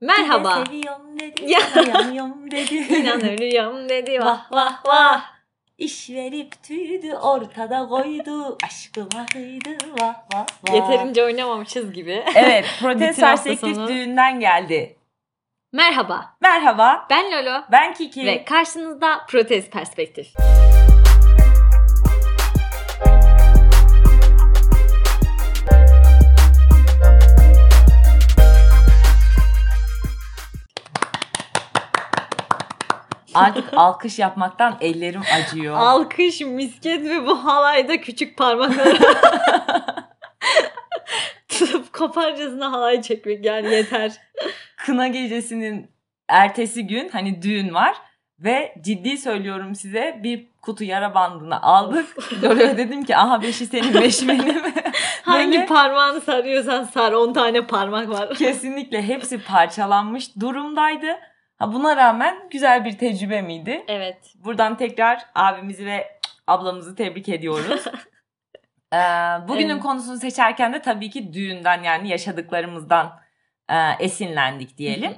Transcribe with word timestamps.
Merhaba. 0.00 0.64
Seviyorum 0.66 1.20
dedi. 1.20 1.52
Ya. 1.52 1.60
yanıyorum 1.94 2.50
dedi. 2.50 2.74
İnanıyorum 2.94 3.88
dedi 3.88 4.20
vah 4.20 4.52
vah 4.52 4.86
vah. 4.86 5.34
İş 5.78 6.10
verip 6.10 6.62
tüydü 6.62 7.12
ortada 7.14 7.88
koydu. 7.88 8.58
Aşkıma 8.64 9.26
kıydı 9.32 9.70
vah 10.00 10.14
vah 10.34 10.46
vah. 10.68 10.74
Yeterince 10.74 11.24
oynamamışız 11.24 11.92
gibi. 11.92 12.24
Evet 12.34 12.66
hafta 12.80 13.12
serseklik 13.12 13.76
sonu. 13.76 13.88
düğünden 13.88 14.40
geldi. 14.40 14.96
Merhaba. 15.72 16.36
Merhaba 16.40 17.06
Ben 17.10 17.32
Lolo. 17.32 17.60
ben 17.72 17.94
Kiki. 17.94 18.26
Ve 18.26 18.44
karşınızda 18.44 19.26
Protest 19.28 19.72
Perspektif. 19.72 20.26
Artık 33.34 33.64
alkış 33.76 34.18
yapmaktan 34.18 34.76
ellerim 34.80 35.22
acıyor. 35.34 35.76
Alkış, 35.76 36.40
misket 36.40 37.04
ve 37.04 37.26
bu 37.26 37.44
halayda 37.44 38.00
küçük 38.00 38.36
parmakları 38.36 38.98
tutup 41.48 41.92
koparcasına 41.92 42.72
halay 42.72 43.02
çekmek 43.02 43.44
yani 43.44 43.70
yeter. 43.74 44.12
Kına 44.76 45.08
gecesinin 45.08 45.90
ertesi 46.28 46.86
gün 46.86 47.08
hani 47.08 47.42
düğün 47.42 47.74
var 47.74 47.96
ve 48.38 48.74
ciddi 48.80 49.18
söylüyorum 49.18 49.74
size 49.74 50.20
bir 50.22 50.46
kutu 50.62 50.84
yara 50.84 51.14
bandını 51.14 51.62
aldık. 51.62 52.06
Lolo'ya 52.42 52.76
dedim 52.76 53.04
ki 53.04 53.16
aha 53.16 53.42
beşi 53.42 53.66
senin 53.66 53.94
beşi 53.94 54.28
benim. 54.28 54.62
Hangi 55.22 55.52
Böyle- 55.52 55.66
parmağını 55.66 56.20
sarıyorsan 56.20 56.84
sar 56.84 57.12
10 57.12 57.32
tane 57.32 57.66
parmak 57.66 58.08
var. 58.08 58.34
Kesinlikle 58.34 59.02
hepsi 59.02 59.42
parçalanmış 59.42 60.36
durumdaydı. 60.40 61.06
Ha 61.58 61.72
buna 61.72 61.96
rağmen 61.96 62.48
güzel 62.50 62.84
bir 62.84 62.98
tecrübe 62.98 63.42
miydi? 63.42 63.84
Evet. 63.88 64.32
Buradan 64.34 64.76
tekrar 64.76 65.22
abimizi 65.34 65.86
ve 65.86 66.20
ablamızı 66.46 66.94
tebrik 66.94 67.28
ediyoruz. 67.28 67.84
Ee, 68.92 68.96
bugünün 69.48 69.68
Evet. 69.70 69.82
konusunu 69.82 70.16
seçerken 70.16 70.72
de 70.72 70.82
tabii 70.82 71.10
ki 71.10 71.32
düğünden 71.32 71.82
yani 71.82 72.08
yaşadıklarımızdan 72.08 73.20
e, 73.68 73.74
esinlendik 74.00 74.78
diyelim. 74.78 75.16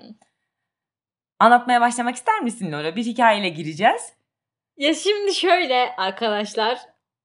Anlatmaya 1.38 1.80
başlamak 1.80 2.14
ister 2.16 2.40
misin 2.40 2.72
Lola? 2.72 2.96
Bir 2.96 3.04
hikayeyle 3.04 3.48
gireceğiz. 3.48 4.12
Ya 4.76 4.94
şimdi 4.94 5.34
şöyle 5.34 5.94
arkadaşlar 5.96 6.78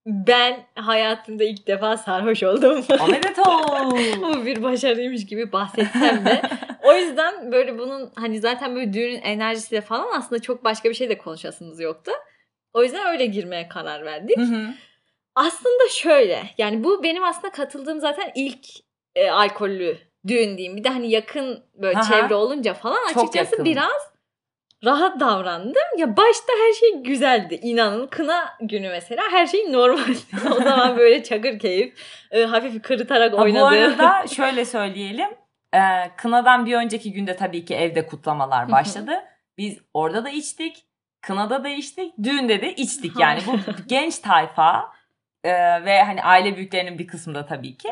ben 0.05 0.66
hayatımda 0.75 1.44
ilk 1.44 1.67
defa 1.67 1.97
sarhoş 1.97 2.44
oldum. 2.44 2.85
Omedeto! 3.02 3.44
Bu 4.21 4.45
bir 4.45 4.63
başarıymış 4.63 5.25
gibi 5.25 5.52
bahsetsem 5.52 6.25
de. 6.25 6.41
o 6.83 6.94
yüzden 6.94 7.52
böyle 7.52 7.77
bunun 7.80 8.11
hani 8.16 8.39
zaten 8.39 8.75
böyle 8.75 8.94
düğünün 8.94 9.22
enerjisiyle 9.22 9.81
falan 9.81 10.07
aslında 10.17 10.41
çok 10.41 10.63
başka 10.63 10.89
bir 10.89 10.94
şey 10.94 11.09
de 11.09 11.17
konuşasımız 11.17 11.79
yoktu. 11.79 12.11
O 12.73 12.83
yüzden 12.83 13.07
öyle 13.07 13.25
girmeye 13.25 13.67
karar 13.67 14.05
verdik. 14.05 14.38
Hı 14.38 14.41
hı. 14.41 14.67
Aslında 15.35 15.89
şöyle 15.89 16.44
yani 16.57 16.83
bu 16.83 17.03
benim 17.03 17.23
aslında 17.23 17.52
katıldığım 17.52 17.99
zaten 17.99 18.31
ilk 18.35 18.67
e, 19.16 19.29
alkollü 19.29 19.97
düğün 20.27 20.57
diyeyim. 20.57 20.77
Bir 20.77 20.83
de 20.83 20.89
hani 20.89 21.09
yakın 21.09 21.63
böyle 21.73 21.97
Aha. 21.97 22.03
çevre 22.03 22.35
olunca 22.35 22.73
falan 22.73 23.05
açıkçası 23.05 23.66
biraz 23.66 24.10
rahat 24.85 25.19
davrandım. 25.19 25.97
Ya 25.97 26.17
başta 26.17 26.53
her 26.67 26.73
şey 26.73 27.03
güzeldi. 27.03 27.59
İnanın 27.61 28.07
kına 28.07 28.57
günü 28.61 28.89
mesela 28.89 29.23
her 29.31 29.47
şey 29.47 29.71
normaldi. 29.73 30.17
o 30.51 30.63
zaman 30.63 30.97
böyle 30.97 31.23
çakır 31.23 31.59
keyif 31.59 31.93
e, 32.31 32.43
hafif 32.43 32.81
kırıtarak 32.81 33.33
Ha, 33.33 33.38
bu 33.38 33.65
arada 33.65 34.27
şöyle 34.35 34.65
söyleyelim. 34.65 35.29
Ee, 35.75 36.11
kınadan 36.17 36.65
bir 36.65 36.75
önceki 36.75 37.13
günde 37.13 37.35
tabii 37.35 37.65
ki 37.65 37.75
evde 37.75 38.05
kutlamalar 38.05 38.71
başladı. 38.71 39.11
Biz 39.57 39.79
orada 39.93 40.25
da 40.25 40.29
içtik. 40.29 40.85
Kınada 41.21 41.63
da 41.63 41.69
içtik. 41.69 42.13
Düğünde 42.23 42.61
de 42.61 42.75
içtik. 42.75 43.19
Yani 43.19 43.39
bu 43.47 43.51
genç 43.88 44.19
tayfa 44.19 44.91
e, 45.44 45.51
ve 45.85 46.03
hani 46.03 46.23
aile 46.23 46.56
büyüklerinin 46.56 47.00
bir 47.00 47.07
kısmı 47.07 47.35
da 47.35 47.45
tabii 47.45 47.77
ki. 47.77 47.89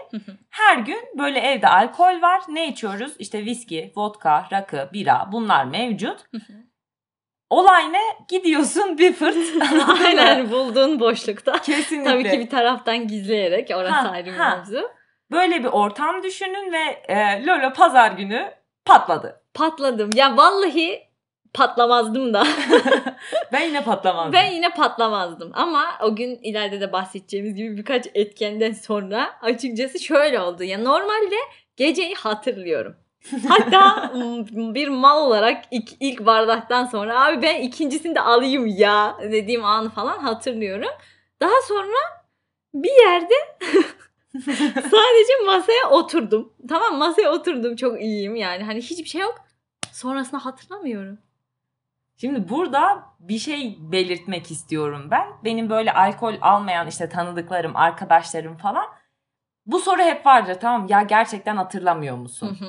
Her 0.49 0.77
gün 0.77 0.99
böyle 1.17 1.39
evde 1.39 1.67
alkol 1.67 2.21
var. 2.21 2.41
Ne 2.49 2.67
içiyoruz? 2.67 3.13
İşte 3.19 3.45
viski, 3.45 3.93
vodka, 3.95 4.47
rakı, 4.51 4.89
bira 4.93 5.29
bunlar 5.31 5.65
mevcut. 5.65 6.19
Olay 7.49 7.93
ne? 7.93 8.01
Gidiyorsun 8.27 8.97
bir 8.97 9.13
fırt. 9.13 9.37
Aynen 10.05 10.51
bulduğun 10.51 10.99
boşlukta. 10.99 11.51
Kesinlikle. 11.61 12.11
Tabii 12.11 12.29
ki 12.31 12.39
bir 12.39 12.49
taraftan 12.49 13.07
gizleyerek 13.07 13.71
orası 13.75 13.93
Ha, 13.93 14.09
ayrı 14.09 14.25
bir 14.25 14.37
mevzu. 14.37 14.89
Böyle 15.31 15.59
bir 15.63 15.67
ortam 15.69 16.23
düşünün 16.23 16.71
ve 16.71 17.13
e, 17.13 17.45
Lolo 17.45 17.73
pazar 17.73 18.11
günü 18.11 18.51
patladı. 18.85 19.41
Patladım. 19.53 20.09
Ya 20.15 20.37
vallahi 20.37 21.01
patlamazdım 21.53 22.33
da. 22.33 22.43
Ben 23.51 23.61
yine 23.61 23.83
patlamazdım. 23.83 24.33
Ben 24.33 24.51
yine 24.51 24.69
patlamazdım 24.69 25.51
ama 25.53 25.85
o 26.01 26.15
gün 26.15 26.39
ileride 26.43 26.81
de 26.81 26.91
bahsedeceğimiz 26.91 27.55
gibi 27.55 27.77
birkaç 27.77 28.05
etkenden 28.13 28.73
sonra 28.73 29.29
açıkçası 29.41 29.99
şöyle 29.99 30.39
oldu. 30.39 30.63
Ya 30.63 30.77
normalde 30.77 31.35
geceyi 31.77 32.15
hatırlıyorum. 32.15 32.95
Hatta 33.47 34.11
bir 34.73 34.87
mal 34.87 35.21
olarak 35.21 35.65
ilk, 35.71 35.89
ilk 35.99 36.25
bardaktan 36.25 36.85
sonra 36.85 37.25
abi 37.25 37.41
ben 37.41 37.61
ikincisini 37.61 38.15
de 38.15 38.21
alayım 38.21 38.67
ya 38.67 39.17
dediğim 39.21 39.65
anı 39.65 39.89
falan 39.89 40.17
hatırlıyorum. 40.17 40.89
Daha 41.41 41.61
sonra 41.67 41.97
bir 42.73 43.05
yerde 43.05 43.33
sadece 44.75 45.33
masaya 45.45 45.89
oturdum. 45.89 46.53
Tamam 46.69 46.97
masaya 46.97 47.31
oturdum 47.31 47.75
çok 47.75 48.01
iyiyim 48.01 48.35
yani 48.35 48.63
hani 48.63 48.81
hiçbir 48.81 49.09
şey 49.09 49.21
yok. 49.21 49.35
Sonrasını 49.91 50.39
hatırlamıyorum. 50.39 51.17
Şimdi 52.17 52.49
burada 52.49 53.03
bir 53.19 53.39
şey 53.39 53.77
belirtmek 53.79 54.51
istiyorum 54.51 55.07
ben. 55.11 55.27
Benim 55.43 55.69
böyle 55.69 55.93
alkol 55.93 56.33
almayan 56.41 56.87
işte 56.87 57.09
tanıdıklarım, 57.09 57.75
arkadaşlarım 57.75 58.57
falan. 58.57 58.85
Bu 59.65 59.79
soru 59.79 60.01
hep 60.01 60.25
vardır 60.25 60.57
tamam? 60.61 60.87
Ya 60.89 61.01
gerçekten 61.01 61.57
hatırlamıyor 61.57 62.15
Hı 62.15 62.19
musun? 62.19 62.57
hı. 62.59 62.65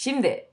Şimdi 0.00 0.44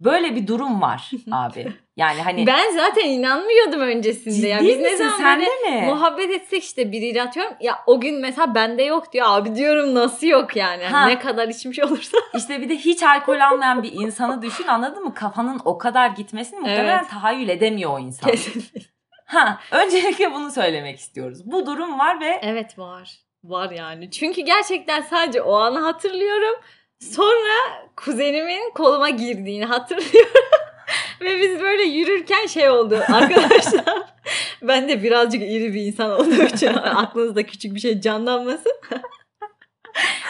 böyle 0.00 0.36
bir 0.36 0.46
durum 0.46 0.80
var 0.80 1.10
abi. 1.32 1.72
Yani 1.96 2.22
hani 2.22 2.46
Ben 2.46 2.70
zaten 2.76 3.04
inanmıyordum 3.04 3.80
öncesinde 3.80 4.34
ciddi 4.34 4.46
ya. 4.46 4.60
Biz 4.60 4.78
ne 4.80 4.96
zaman 4.96 5.18
Sen 5.18 5.40
de 5.40 5.70
mi? 5.70 5.86
muhabbet 5.86 6.30
etsek 6.30 6.64
işte 6.64 6.92
biriyle 6.92 7.22
atıyorum. 7.22 7.52
Ya 7.60 7.78
o 7.86 8.00
gün 8.00 8.20
mesela 8.20 8.54
bende 8.54 8.82
yok 8.82 9.12
diyor. 9.12 9.26
Abi 9.28 9.54
diyorum 9.54 9.94
nasıl 9.94 10.26
yok 10.26 10.56
yani. 10.56 10.84
Ha. 10.84 11.06
Ne 11.06 11.18
kadar 11.18 11.48
içmiş 11.48 11.78
olursa. 11.78 12.18
İşte 12.34 12.60
bir 12.60 12.68
de 12.68 12.76
hiç 12.76 13.02
alkol 13.02 13.40
almayan 13.40 13.82
bir 13.82 13.92
insanı 13.92 14.42
düşün 14.42 14.66
anladın 14.66 15.04
mı? 15.04 15.14
Kafanın 15.14 15.60
o 15.64 15.78
kadar 15.78 16.08
gitmesini 16.08 16.60
muhtemelen 16.60 16.98
Evet. 16.98 17.10
tahayyül 17.10 17.48
edemiyor 17.48 17.90
o 17.90 17.98
insan. 17.98 18.30
Kesinlikle. 18.30 18.80
Ha, 19.26 19.60
öncelikle 19.70 20.32
bunu 20.34 20.50
söylemek 20.50 20.98
istiyoruz. 20.98 21.38
Bu 21.44 21.66
durum 21.66 21.98
var 21.98 22.20
ve 22.20 22.40
evet 22.42 22.78
var. 22.78 23.10
Var 23.44 23.70
yani. 23.70 24.10
Çünkü 24.10 24.40
gerçekten 24.40 25.00
sadece 25.00 25.42
o 25.42 25.54
anı 25.54 25.80
hatırlıyorum. 25.80 26.54
Sonra 27.00 27.88
kuzenimin 27.96 28.70
koluma 28.74 29.10
girdiğini 29.10 29.64
hatırlıyorum. 29.64 30.50
Ve 31.20 31.40
biz 31.40 31.60
böyle 31.60 31.82
yürürken 31.82 32.46
şey 32.46 32.70
oldu 32.70 33.02
arkadaşlar. 33.08 34.02
ben 34.62 34.88
de 34.88 35.02
birazcık 35.02 35.42
iri 35.42 35.74
bir 35.74 35.80
insan 35.80 36.10
olduğum 36.10 36.42
için 36.42 36.66
aklınızda 36.74 37.46
küçük 37.46 37.74
bir 37.74 37.80
şey 37.80 38.00
canlanmasın. 38.00 38.72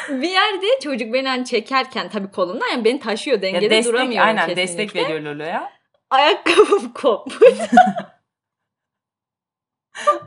bir 0.09 0.29
yerde 0.29 0.67
çocuk 0.83 1.15
beni 1.15 1.29
hani 1.29 1.45
çekerken 1.45 2.09
tabii 2.09 2.31
kolumdan 2.31 2.69
yani 2.69 2.85
beni 2.85 3.01
taşıyor 3.01 3.37
ya 3.37 3.43
dengede 3.43 3.71
destek 3.71 3.93
duramıyorum 3.93 4.29
aynen 4.29 4.49
kesinlikle. 4.49 4.63
destek 4.63 4.97
veriyor 4.97 5.21
Lolo'ya. 5.21 5.73
Ayakkabım 6.11 6.93
kopmuş. 6.93 7.59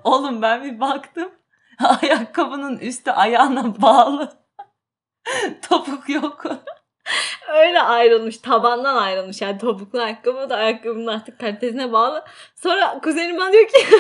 Oğlum 0.03 0.41
ben 0.41 0.63
bir 0.63 0.79
baktım. 0.79 1.31
Ayakkabının 2.01 2.77
üstü 2.77 3.11
ayağına 3.11 3.81
bağlı. 3.81 4.42
Topuk 5.61 6.09
yok. 6.09 6.45
Öyle 7.49 7.81
ayrılmış. 7.81 8.37
Tabandan 8.37 8.95
ayrılmış. 8.95 9.41
Yani 9.41 9.57
topuklu 9.57 10.01
ayakkabı 10.01 10.49
da 10.49 10.55
ayakkabının 10.55 11.07
artık 11.07 11.39
kalitesine 11.39 11.91
bağlı. 11.91 12.25
Sonra 12.55 12.99
kuzenim 13.03 13.37
bana 13.37 13.51
diyor 13.53 13.67
ki 13.67 13.77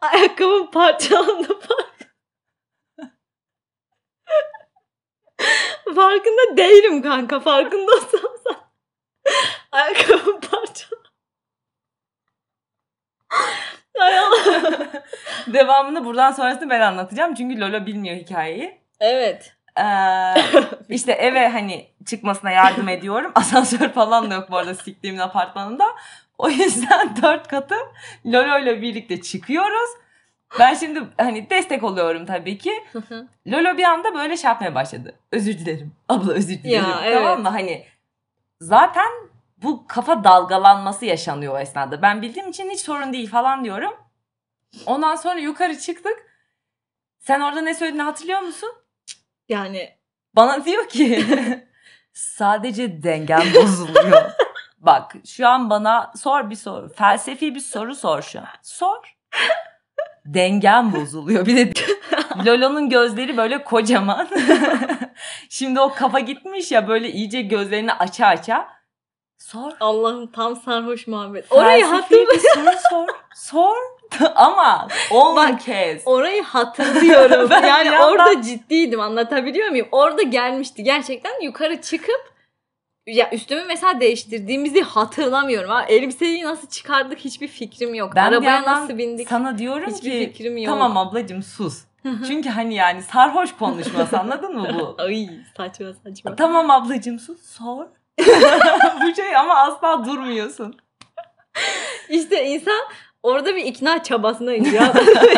ayakkabım 0.00 0.70
parçalandı 0.70 1.60
fark. 1.60 1.90
Farkında 5.94 6.56
değilim 6.56 7.02
kanka. 7.02 7.40
Farkında 7.40 7.92
olsam 7.92 8.20
sen. 8.44 8.56
Ayakkabım 9.72 10.40
parçalandı. 10.40 11.10
Devamını 15.46 16.04
buradan 16.04 16.32
sonrasını 16.32 16.70
ben 16.70 16.80
anlatacağım. 16.80 17.34
Çünkü 17.34 17.60
Lolo 17.60 17.86
bilmiyor 17.86 18.16
hikayeyi. 18.16 18.78
Evet. 19.00 19.56
Ee, 19.78 19.84
işte 20.88 21.12
eve 21.12 21.48
hani 21.48 21.86
çıkmasına 22.06 22.50
yardım 22.50 22.88
ediyorum. 22.88 23.32
Asansör 23.34 23.88
falan 23.88 24.30
da 24.30 24.34
yok 24.34 24.50
bu 24.50 24.56
arada 24.56 24.74
siktiğimin 24.74 25.18
apartmanında. 25.18 25.84
O 26.38 26.48
yüzden 26.48 27.16
dört 27.22 27.48
katı 27.48 27.74
Lolo 28.26 28.58
ile 28.58 28.82
birlikte 28.82 29.22
çıkıyoruz. 29.22 29.90
Ben 30.58 30.74
şimdi 30.74 31.02
hani 31.18 31.50
destek 31.50 31.84
oluyorum 31.84 32.26
tabii 32.26 32.58
ki. 32.58 32.72
Lolo 33.46 33.78
bir 33.78 33.84
anda 33.84 34.14
böyle 34.14 34.36
şey 34.36 34.48
yapmaya 34.48 34.74
başladı. 34.74 35.14
Özür 35.32 35.52
dilerim. 35.52 35.92
Abla 36.08 36.32
özür 36.32 36.62
dilerim. 36.62 36.84
Ya, 36.90 37.00
evet. 37.04 37.14
Tamam 37.14 37.42
mı? 37.42 37.48
Hani 37.48 37.86
zaten 38.60 39.29
bu 39.62 39.86
kafa 39.86 40.24
dalgalanması 40.24 41.04
yaşanıyor 41.04 41.54
o 41.54 41.58
esnada. 41.58 42.02
Ben 42.02 42.22
bildiğim 42.22 42.48
için 42.48 42.70
hiç 42.70 42.80
sorun 42.80 43.12
değil 43.12 43.30
falan 43.30 43.64
diyorum. 43.64 43.94
Ondan 44.86 45.16
sonra 45.16 45.40
yukarı 45.40 45.78
çıktık. 45.78 46.30
Sen 47.18 47.40
orada 47.40 47.60
ne 47.60 47.74
söylediğini 47.74 48.02
hatırlıyor 48.02 48.40
musun? 48.40 48.70
yani 49.48 50.00
Bana 50.36 50.64
diyor 50.64 50.88
ki 50.88 51.26
sadece 52.12 53.02
dengem 53.02 53.42
bozuluyor. 53.54 54.30
Bak 54.78 55.14
şu 55.26 55.48
an 55.48 55.70
bana 55.70 56.12
sor 56.16 56.50
bir 56.50 56.56
soru. 56.56 56.88
Felsefi 56.88 57.54
bir 57.54 57.60
soru 57.60 57.94
sor 57.94 58.22
şu 58.22 58.38
an. 58.38 58.46
Sor. 58.62 59.16
Dengem 60.24 60.92
bozuluyor. 60.92 61.46
Bir 61.46 61.56
de 61.56 61.72
Lolo'nun 62.46 62.88
gözleri 62.88 63.36
böyle 63.36 63.64
kocaman. 63.64 64.28
Şimdi 65.48 65.80
o 65.80 65.94
kafa 65.94 66.20
gitmiş 66.20 66.72
ya 66.72 66.88
böyle 66.88 67.10
iyice 67.10 67.42
gözlerini 67.42 67.92
aça 67.92 68.26
aça. 68.26 68.68
Sor. 69.40 69.72
Allah'ım 69.80 70.26
tam 70.26 70.56
sarhoş 70.56 71.06
muhabbet. 71.06 71.52
Orayı 71.52 71.84
Felsefi 71.86 72.14
bir 72.14 72.38
soru 72.54 72.76
sor. 72.90 73.08
Sor. 73.34 73.76
Ama 74.34 74.88
10 75.10 75.36
Bak, 75.36 75.60
kez. 75.60 76.02
Orayı 76.06 76.42
hatırlıyorum. 76.42 77.46
Ben 77.50 77.62
bir 77.62 77.68
yani 77.68 77.86
yandan- 77.86 78.12
orada 78.12 78.42
ciddiydim 78.42 79.00
anlatabiliyor 79.00 79.68
muyum? 79.68 79.88
Orada 79.92 80.22
gelmişti 80.22 80.84
gerçekten 80.84 81.40
yukarı 81.42 81.80
çıkıp 81.80 82.32
ya 83.06 83.30
üstümü 83.32 83.64
mesela 83.68 84.00
değiştirdiğimizi 84.00 84.82
hatırlamıyorum. 84.82 85.70
Ha, 85.70 85.84
elbiseyi 85.88 86.44
nasıl 86.44 86.68
çıkardık 86.68 87.18
hiçbir 87.18 87.48
fikrim 87.48 87.94
yok. 87.94 88.12
Ben 88.16 88.30
bir 88.30 88.36
Arabaya 88.36 88.50
yandan 88.54 88.82
nasıl 88.82 88.98
bindik 88.98 89.28
Sana 89.28 89.58
diyorum 89.58 89.90
hiçbir 89.94 90.10
ki 90.10 90.32
fikrim 90.32 90.56
yok. 90.56 90.66
tamam 90.66 90.96
ablacığım 90.96 91.42
sus. 91.42 91.84
Çünkü 92.26 92.48
hani 92.48 92.74
yani 92.74 93.02
sarhoş 93.02 93.56
konuşması 93.56 94.18
anladın 94.18 94.56
mı 94.56 94.68
bu? 94.80 94.94
Ay 95.02 95.28
saçma 95.56 95.86
saçma. 96.04 96.36
Tamam 96.36 96.70
ablacığım 96.70 97.18
sus 97.18 97.42
sor. 97.42 97.86
Bu 99.02 99.14
şey 99.14 99.36
ama 99.36 99.54
asla 99.54 100.04
durmuyorsun. 100.04 100.76
İşte 102.08 102.46
insan 102.46 102.80
orada 103.22 103.56
bir 103.56 103.64
ikna 103.64 104.02
çabasındayım 104.02 104.74
ya. 104.74 104.92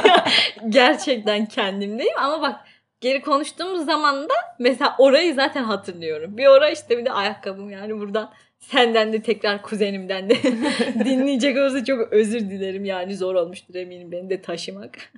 Gerçekten 0.69 1.47
kendimdeyim 1.47 2.19
ama 2.19 2.43
bak 2.43 2.61
geri 3.01 3.23
konuştuğumuz 3.23 3.85
zaman 3.85 4.29
da 4.29 4.35
mesela 4.59 4.95
orayı 4.99 5.35
zaten 5.35 5.65
hatırlıyorum. 5.65 6.39
Bir 6.39 6.47
ora 6.47 6.71
işte 6.71 6.99
bir 6.99 7.05
de 7.05 7.13
ayakkabım 7.13 7.71
yani 7.71 8.01
buradan 8.01 8.33
senden 8.59 9.13
de 9.13 9.23
tekrar 9.23 9.63
kuzenimden 9.63 10.31
de 10.31 10.43
dinleyecek 11.05 11.57
olursa 11.57 11.85
çok 11.85 12.13
özür 12.13 12.41
dilerim 12.41 12.85
yani 12.85 13.17
zor 13.17 13.35
olmuştur 13.35 13.75
eminim 13.75 14.13
beni 14.13 14.31
de 14.31 14.43
taşımak. 14.43 15.13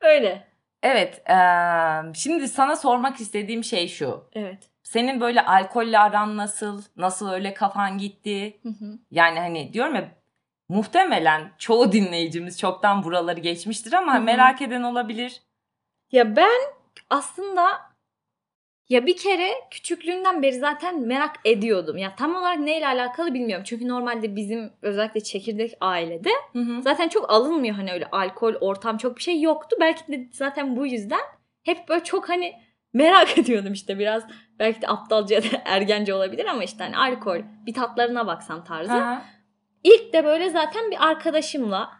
Öyle. 0.00 0.44
Evet 0.82 1.22
eee, 1.28 2.12
şimdi 2.14 2.48
sana 2.48 2.76
sormak 2.76 3.20
istediğim 3.20 3.64
şey 3.64 3.88
şu. 3.88 4.24
Evet. 4.34 4.71
Senin 4.92 5.20
böyle 5.20 5.44
alkolle 5.44 5.98
aran 5.98 6.36
nasıl? 6.36 6.82
Nasıl 6.96 7.30
öyle 7.30 7.54
kafan 7.54 7.98
gitti? 7.98 8.60
Hı 8.62 8.68
hı. 8.68 8.98
Yani 9.10 9.38
hani 9.38 9.72
diyorum 9.72 9.94
ya 9.94 10.08
muhtemelen 10.68 11.52
çoğu 11.58 11.92
dinleyicimiz 11.92 12.58
çoktan 12.58 13.04
buraları 13.04 13.40
geçmiştir 13.40 13.92
ama 13.92 14.14
Hı 14.14 14.18
hı. 14.18 14.22
merak 14.22 14.62
eden 14.62 14.82
olabilir. 14.82 15.42
Ya 16.12 16.36
ben 16.36 16.60
aslında 17.10 17.80
ya 18.88 19.06
bir 19.06 19.16
kere 19.16 19.50
küçüklüğümden 19.70 20.42
beri 20.42 20.58
zaten 20.58 21.00
merak 21.00 21.36
ediyordum. 21.44 21.96
Ya 21.98 22.16
tam 22.16 22.36
olarak 22.36 22.58
neyle 22.58 22.86
alakalı 22.86 23.34
bilmiyorum. 23.34 23.64
Çünkü 23.68 23.88
normalde 23.88 24.36
bizim 24.36 24.72
özellikle 24.82 25.20
çekirdek 25.20 25.74
ailede 25.80 26.30
Hı 26.52 26.58
hı. 26.58 26.82
zaten 26.82 27.08
çok 27.08 27.30
alınmıyor 27.30 27.74
hani 27.74 27.92
öyle 27.92 28.06
alkol 28.06 28.54
ortam 28.54 28.96
çok 28.96 29.16
bir 29.16 29.22
şey 29.22 29.40
yoktu. 29.40 29.76
Belki 29.80 30.12
de 30.12 30.28
zaten 30.32 30.76
bu 30.76 30.86
yüzden 30.86 31.22
hep 31.62 31.88
böyle 31.88 32.04
çok 32.04 32.28
hani 32.28 32.54
merak 32.92 33.38
ediyordum 33.38 33.72
işte 33.72 33.98
biraz 33.98 34.24
belki 34.62 34.82
de 34.82 34.88
aptalca 34.88 35.34
ya 35.34 35.42
da 35.42 35.46
ergence 35.64 36.14
olabilir 36.14 36.46
ama 36.46 36.64
işte 36.64 36.84
hani 36.84 36.96
alkol 36.96 37.40
bir 37.66 37.74
tatlarına 37.74 38.26
baksam 38.26 38.64
tarzı. 38.64 38.92
Aha. 38.92 39.22
İlk 39.84 40.12
de 40.12 40.24
böyle 40.24 40.50
zaten 40.50 40.90
bir 40.90 41.06
arkadaşımla 41.06 41.90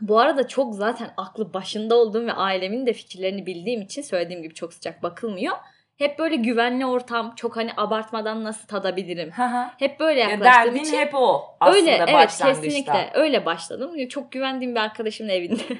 bu 0.00 0.18
arada 0.18 0.48
çok 0.48 0.74
zaten 0.74 1.10
aklı 1.16 1.54
başında 1.54 1.94
olduğum 1.94 2.26
ve 2.26 2.32
ailemin 2.32 2.86
de 2.86 2.92
fikirlerini 2.92 3.46
bildiğim 3.46 3.82
için 3.82 4.02
söylediğim 4.02 4.42
gibi 4.42 4.54
çok 4.54 4.72
sıcak 4.72 5.02
bakılmıyor. 5.02 5.56
Hep 5.98 6.18
böyle 6.18 6.36
güvenli 6.36 6.86
ortam, 6.86 7.32
çok 7.36 7.56
hani 7.56 7.70
abartmadan 7.76 8.44
nasıl 8.44 8.66
tadabilirim. 8.68 9.30
Hep 9.78 10.00
böyle 10.00 10.20
Ya 10.20 10.28
yaklaştığım 10.30 10.64
derdin 10.74 10.80
için. 10.84 10.96
hep 10.96 11.14
o 11.14 11.42
aslında 11.60 11.76
öyle 11.78 11.90
evet 11.90 12.14
başlangıçta. 12.14 12.62
kesinlikle 12.62 13.10
öyle 13.14 13.46
başladım. 13.46 14.08
Çok 14.08 14.32
güvendiğim 14.32 14.74
bir 14.74 14.80
arkadaşımın 14.80 15.30
evinde. 15.30 15.62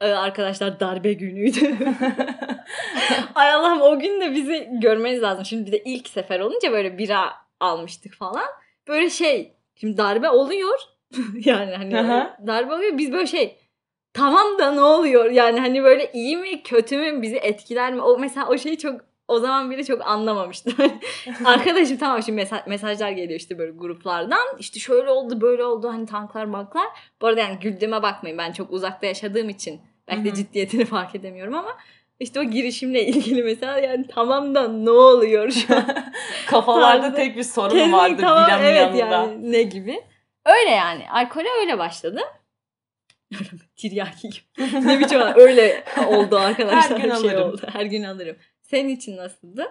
Ee, 0.00 0.08
Arkadaşlar 0.12 0.80
darbe 0.80 1.12
günüydü. 1.12 1.60
Ay 3.34 3.52
Allah'ım 3.52 3.80
o 3.80 3.98
gün 3.98 4.20
de 4.20 4.34
bizi 4.34 4.68
görmeniz 4.72 5.22
lazım. 5.22 5.44
Şimdi 5.44 5.66
bir 5.66 5.72
de 5.72 5.82
ilk 5.84 6.08
sefer 6.08 6.40
olunca 6.40 6.72
böyle 6.72 6.98
bira 6.98 7.32
almıştık 7.60 8.14
falan. 8.14 8.46
Böyle 8.88 9.10
şey 9.10 9.52
şimdi 9.74 9.96
darbe 9.96 10.30
oluyor. 10.30 10.78
yani 11.44 11.76
hani 11.76 11.98
Aha. 11.98 12.36
darbe 12.46 12.74
oluyor. 12.74 12.98
Biz 12.98 13.12
böyle 13.12 13.26
şey 13.26 13.58
tamam 14.12 14.58
da 14.58 14.72
ne 14.72 14.80
oluyor? 14.80 15.30
Yani 15.30 15.60
hani 15.60 15.82
böyle 15.84 16.10
iyi 16.12 16.36
mi 16.36 16.62
kötü 16.62 16.96
mü 16.98 17.22
bizi 17.22 17.36
etkiler 17.36 17.92
mi? 17.92 18.02
O 18.02 18.18
mesela 18.18 18.46
o 18.48 18.58
şeyi 18.58 18.78
çok 18.78 19.00
o 19.30 19.38
zaman 19.40 19.70
bile 19.70 19.84
çok 19.84 20.06
anlamamıştım. 20.06 20.74
Arkadaşım 21.44 21.96
tamam 21.96 22.22
şimdi 22.22 22.42
mesa- 22.42 22.68
mesajlar 22.68 23.10
geliyor 23.10 23.40
işte 23.40 23.58
böyle 23.58 23.72
gruplardan. 23.72 24.56
İşte 24.58 24.80
şöyle 24.80 25.10
oldu 25.10 25.40
böyle 25.40 25.64
oldu 25.64 25.88
hani 25.88 26.06
tanklar 26.06 26.52
banklar. 26.52 26.86
Bu 27.20 27.26
arada 27.26 27.40
yani 27.40 27.58
güldüğüme 27.58 28.02
bakmayın 28.02 28.38
ben 28.38 28.52
çok 28.52 28.72
uzakta 28.72 29.06
yaşadığım 29.06 29.48
için 29.48 29.80
belki 30.08 30.24
de 30.24 30.34
ciddiyetini 30.34 30.84
fark 30.94 31.14
edemiyorum 31.14 31.54
ama 31.54 31.76
işte 32.20 32.40
o 32.40 32.44
girişimle 32.44 33.06
ilgili 33.06 33.42
mesela 33.42 33.78
yani 33.78 34.06
tamam 34.08 34.54
da 34.54 34.68
ne 34.68 34.90
oluyor 34.90 35.50
şu 35.50 35.74
an? 35.76 35.84
Kafalarda 36.46 37.02
Tarzı. 37.02 37.16
tek 37.16 37.36
bir 37.36 37.42
sorun 37.42 37.70
Kesin 37.70 37.92
vardı 37.92 38.16
tamam, 38.20 38.46
biranın 38.46 38.64
evet 38.64 38.94
yanında. 38.96 39.04
yani 39.16 39.52
ne 39.52 39.62
gibi. 39.62 40.00
Öyle 40.46 40.70
yani 40.70 41.10
alkole 41.10 41.48
öyle 41.60 41.78
başladı. 41.78 42.20
Tiryaki 43.76 44.28
gibi. 44.30 44.86
ne 44.86 45.00
biçim 45.00 45.20
öyle 45.34 45.84
oldu 46.08 46.38
arkadaşlar. 46.38 46.98
Her 46.98 47.04
gün 47.08 47.14
şey 47.14 47.30
alırım. 47.30 47.48
oldu. 47.48 47.60
Her 47.72 47.84
gün 47.84 48.02
alırım. 48.02 48.36
Senin 48.70 48.88
için 48.88 49.16
nasıldı? 49.16 49.68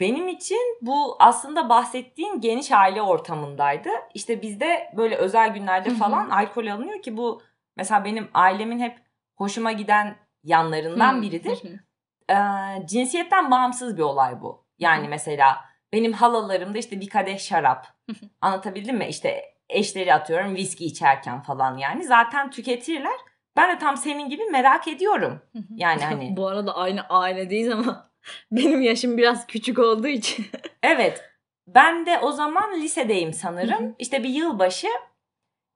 Benim 0.00 0.28
için 0.28 0.78
bu 0.80 1.16
aslında 1.18 1.68
bahsettiğim 1.68 2.40
geniş 2.40 2.72
aile 2.72 3.02
ortamındaydı. 3.02 3.88
İşte 4.14 4.42
bizde 4.42 4.92
böyle 4.96 5.16
özel 5.16 5.54
günlerde 5.54 5.90
falan 5.90 6.30
alkol 6.30 6.66
alınıyor 6.66 7.02
ki 7.02 7.16
bu 7.16 7.42
mesela 7.76 8.04
benim 8.04 8.28
ailemin 8.34 8.78
hep 8.78 8.98
hoşuma 9.36 9.72
giden 9.72 10.16
yanlarından 10.44 11.22
biridir. 11.22 11.62
Ee, 12.30 12.86
cinsiyetten 12.86 13.50
bağımsız 13.50 13.96
bir 13.96 14.02
olay 14.02 14.40
bu. 14.40 14.66
Yani 14.78 15.08
mesela 15.08 15.56
benim 15.92 16.12
halalarımda 16.12 16.78
işte 16.78 17.00
bir 17.00 17.08
kadeh 17.08 17.38
şarap. 17.38 17.86
Anlatabildim 18.40 18.96
mi? 18.96 19.06
İşte 19.08 19.54
eşleri 19.68 20.14
atıyorum 20.14 20.54
viski 20.54 20.84
içerken 20.86 21.42
falan 21.42 21.76
yani. 21.76 22.04
Zaten 22.04 22.50
tüketirler. 22.50 23.16
Ben 23.56 23.76
de 23.76 23.78
tam 23.78 23.96
senin 23.96 24.28
gibi 24.28 24.44
merak 24.44 24.88
ediyorum. 24.88 25.42
Yani 25.70 26.02
hani 26.04 26.36
Bu 26.36 26.48
arada 26.48 26.76
aynı 26.76 27.02
ailedeyiz 27.08 27.68
ama 27.68 28.11
benim 28.52 28.82
yaşım 28.82 29.16
biraz 29.18 29.46
küçük 29.46 29.78
olduğu 29.78 30.08
için. 30.08 30.46
Evet. 30.82 31.24
Ben 31.66 32.06
de 32.06 32.18
o 32.18 32.32
zaman 32.32 32.80
lisedeyim 32.80 33.32
sanırım. 33.32 33.94
İşte 33.98 34.22
bir 34.22 34.28
yılbaşı 34.28 34.88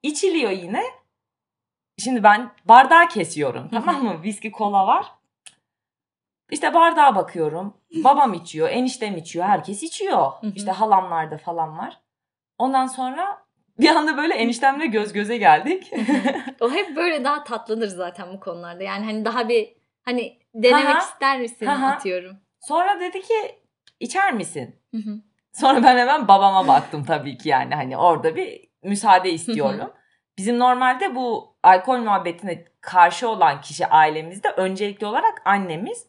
içiliyor 0.03 0.51
yine. 0.51 0.83
Şimdi 1.97 2.23
ben 2.23 2.51
bardağı 2.65 3.07
kesiyorum 3.07 3.69
tamam 3.69 4.03
mı? 4.03 4.23
Viski 4.23 4.51
kola 4.51 4.87
var. 4.87 5.05
İşte 6.51 6.73
bardağa 6.73 7.15
bakıyorum. 7.15 7.73
Babam 8.03 8.33
içiyor, 8.33 8.69
eniştem 8.69 9.17
içiyor, 9.17 9.45
herkes 9.45 9.83
içiyor. 9.83 10.31
İşte 10.55 10.71
halamlarda 10.71 11.37
falan 11.37 11.77
var. 11.77 11.99
Ondan 12.57 12.87
sonra 12.87 13.45
bir 13.79 13.89
anda 13.89 14.17
böyle 14.17 14.33
eniştemle 14.33 14.85
göz 14.85 15.13
göze 15.13 15.37
geldik. 15.37 15.91
o 16.61 16.71
hep 16.71 16.95
böyle 16.95 17.23
daha 17.23 17.43
tatlıdır 17.43 17.87
zaten 17.87 18.33
bu 18.33 18.39
konularda. 18.39 18.83
Yani 18.83 19.05
hani 19.05 19.25
daha 19.25 19.49
bir 19.49 19.77
hani 20.07 20.39
denemek 20.53 20.95
Aha. 20.95 20.99
ister 20.99 21.39
misin 21.39 21.65
Aha. 21.65 21.87
atıyorum. 21.87 22.37
sonra 22.59 22.99
dedi 22.99 23.21
ki 23.21 23.59
içer 23.99 24.33
misin? 24.33 24.75
Hı 24.95 24.97
hı. 24.97 25.21
Sonra 25.53 25.83
ben 25.83 25.97
hemen 25.97 26.27
babama 26.27 26.67
baktım 26.67 27.03
tabii 27.05 27.37
ki 27.37 27.49
yani 27.49 27.75
hani 27.75 27.97
orada 27.97 28.35
bir 28.35 28.67
müsaade 28.83 29.31
istiyorum. 29.31 29.91
Bizim 30.37 30.59
normalde 30.59 31.15
bu 31.15 31.55
alkol 31.63 31.97
muhabbetine 31.97 32.65
karşı 32.81 33.29
olan 33.29 33.61
kişi 33.61 33.87
ailemizde 33.87 34.49
öncelikli 34.49 35.05
olarak 35.05 35.41
annemiz. 35.45 36.07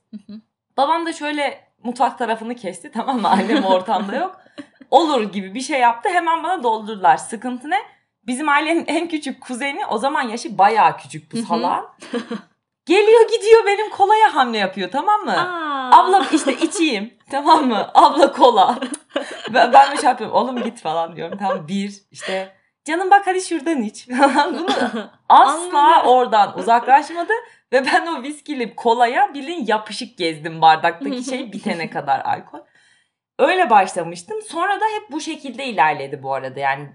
Babam 0.77 1.07
da 1.07 1.13
şöyle 1.13 1.65
mutfak 1.83 2.19
tarafını 2.19 2.55
kesti 2.55 2.91
tamam 2.91 3.21
mı 3.21 3.29
annem 3.29 3.65
ortamda 3.65 4.17
yok. 4.17 4.41
Olur 4.91 5.33
gibi 5.33 5.55
bir 5.55 5.61
şey 5.61 5.81
yaptı 5.81 6.09
hemen 6.09 6.43
bana 6.43 6.63
doldurdular. 6.63 7.17
Sıkıntı 7.17 7.71
ne? 7.71 7.79
Bizim 8.27 8.49
ailenin 8.49 8.85
en 8.87 9.09
küçük 9.09 9.41
kuzeni 9.41 9.87
o 9.87 9.99
zaman 9.99 10.23
yaşı 10.23 10.59
bayağı 10.59 10.97
küçük 10.97 11.33
bu 11.33 11.37
salan. 11.37 11.95
Geliyor 12.89 13.29
gidiyor 13.29 13.67
benim 13.67 13.91
kolaya 13.91 14.35
hamle 14.35 14.59
yapıyor 14.59 14.91
tamam 14.91 15.21
mı? 15.21 15.33
Aa. 15.33 16.01
Abla 16.01 16.27
işte 16.33 16.53
içeyim. 16.53 17.15
tamam 17.31 17.69
mı? 17.69 17.91
Abla 17.95 18.33
kola. 18.33 18.79
ben, 19.55 19.73
ben 19.73 19.93
bir 19.93 19.97
şey 19.97 20.09
yapıyorum. 20.09 20.37
Oğlum 20.37 20.63
git 20.63 20.81
falan 20.81 21.17
diyorum. 21.17 21.39
Tamam 21.39 21.69
bir 21.69 22.03
işte 22.11 22.55
canım 22.85 23.11
bak 23.11 23.27
hadi 23.27 23.41
şuradan 23.41 23.83
iç. 23.83 24.09
Bunu 24.53 24.67
asla 25.29 26.03
oradan 26.05 26.59
uzaklaşmadı. 26.59 27.33
Ve 27.73 27.87
ben 27.87 28.07
o 28.07 28.23
viskili 28.23 28.75
kolaya 28.75 29.35
bilin 29.35 29.67
yapışık 29.67 30.19
gezdim 30.19 30.61
bardaktaki 30.61 31.25
şey 31.25 31.53
bitene 31.53 31.91
kadar 31.91 32.21
alkol. 32.21 32.61
Öyle 33.39 33.71
başlamıştım. 33.71 34.43
Sonra 34.43 34.81
da 34.81 34.85
hep 34.85 35.13
bu 35.13 35.21
şekilde 35.21 35.67
ilerledi 35.67 36.23
bu 36.23 36.35
arada. 36.35 36.61
Yani 36.61 36.89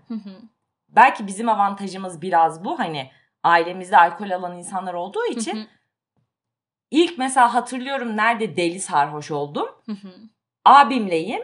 belki 0.89 1.27
bizim 1.27 1.49
avantajımız 1.49 2.21
biraz 2.21 2.65
bu. 2.65 2.79
Hani 2.79 3.11
ailemizde 3.43 3.97
alkol 3.97 4.31
alan 4.31 4.57
insanlar 4.57 4.93
olduğu 4.93 5.25
için 5.25 5.67
ilk 6.93 7.17
mesela 7.17 7.53
hatırlıyorum 7.53 8.17
nerede 8.17 8.55
deli 8.55 8.79
sarhoş 8.79 9.31
oldum. 9.31 9.69
Abimleyim. 10.65 11.41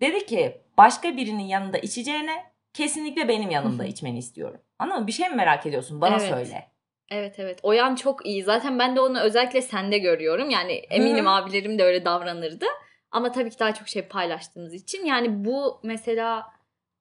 Dedi 0.00 0.26
ki 0.26 0.60
başka 0.78 1.16
birinin 1.16 1.42
yanında 1.44 1.78
içeceğine 1.78 2.52
kesinlikle 2.72 3.28
benim 3.28 3.50
yanımda 3.50 3.84
içmeni 3.84 4.18
istiyorum. 4.18 4.60
Anladın 4.78 5.00
mı? 5.00 5.06
Bir 5.06 5.12
şey 5.12 5.28
mi 5.28 5.36
merak 5.36 5.66
ediyorsun? 5.66 6.00
Bana 6.00 6.16
Evet. 6.16 6.28
söyle. 6.28 6.68
Evet 7.10 7.38
evet. 7.38 7.58
O 7.62 7.72
yan 7.72 7.94
çok 7.94 8.26
iyi. 8.26 8.42
Zaten 8.42 8.78
ben 8.78 8.96
de 8.96 9.00
onu 9.00 9.20
özellikle 9.20 9.62
sende 9.62 9.98
görüyorum. 9.98 10.50
Yani 10.50 10.72
eminim 10.72 11.26
Hı. 11.26 11.30
abilerim 11.30 11.78
de 11.78 11.84
öyle 11.84 12.04
davranırdı. 12.04 12.66
Ama 13.10 13.32
tabii 13.32 13.50
ki 13.50 13.58
daha 13.58 13.74
çok 13.74 13.88
şey 13.88 14.02
paylaştığımız 14.02 14.74
için. 14.74 15.04
Yani 15.04 15.44
bu 15.44 15.80
mesela 15.82 16.52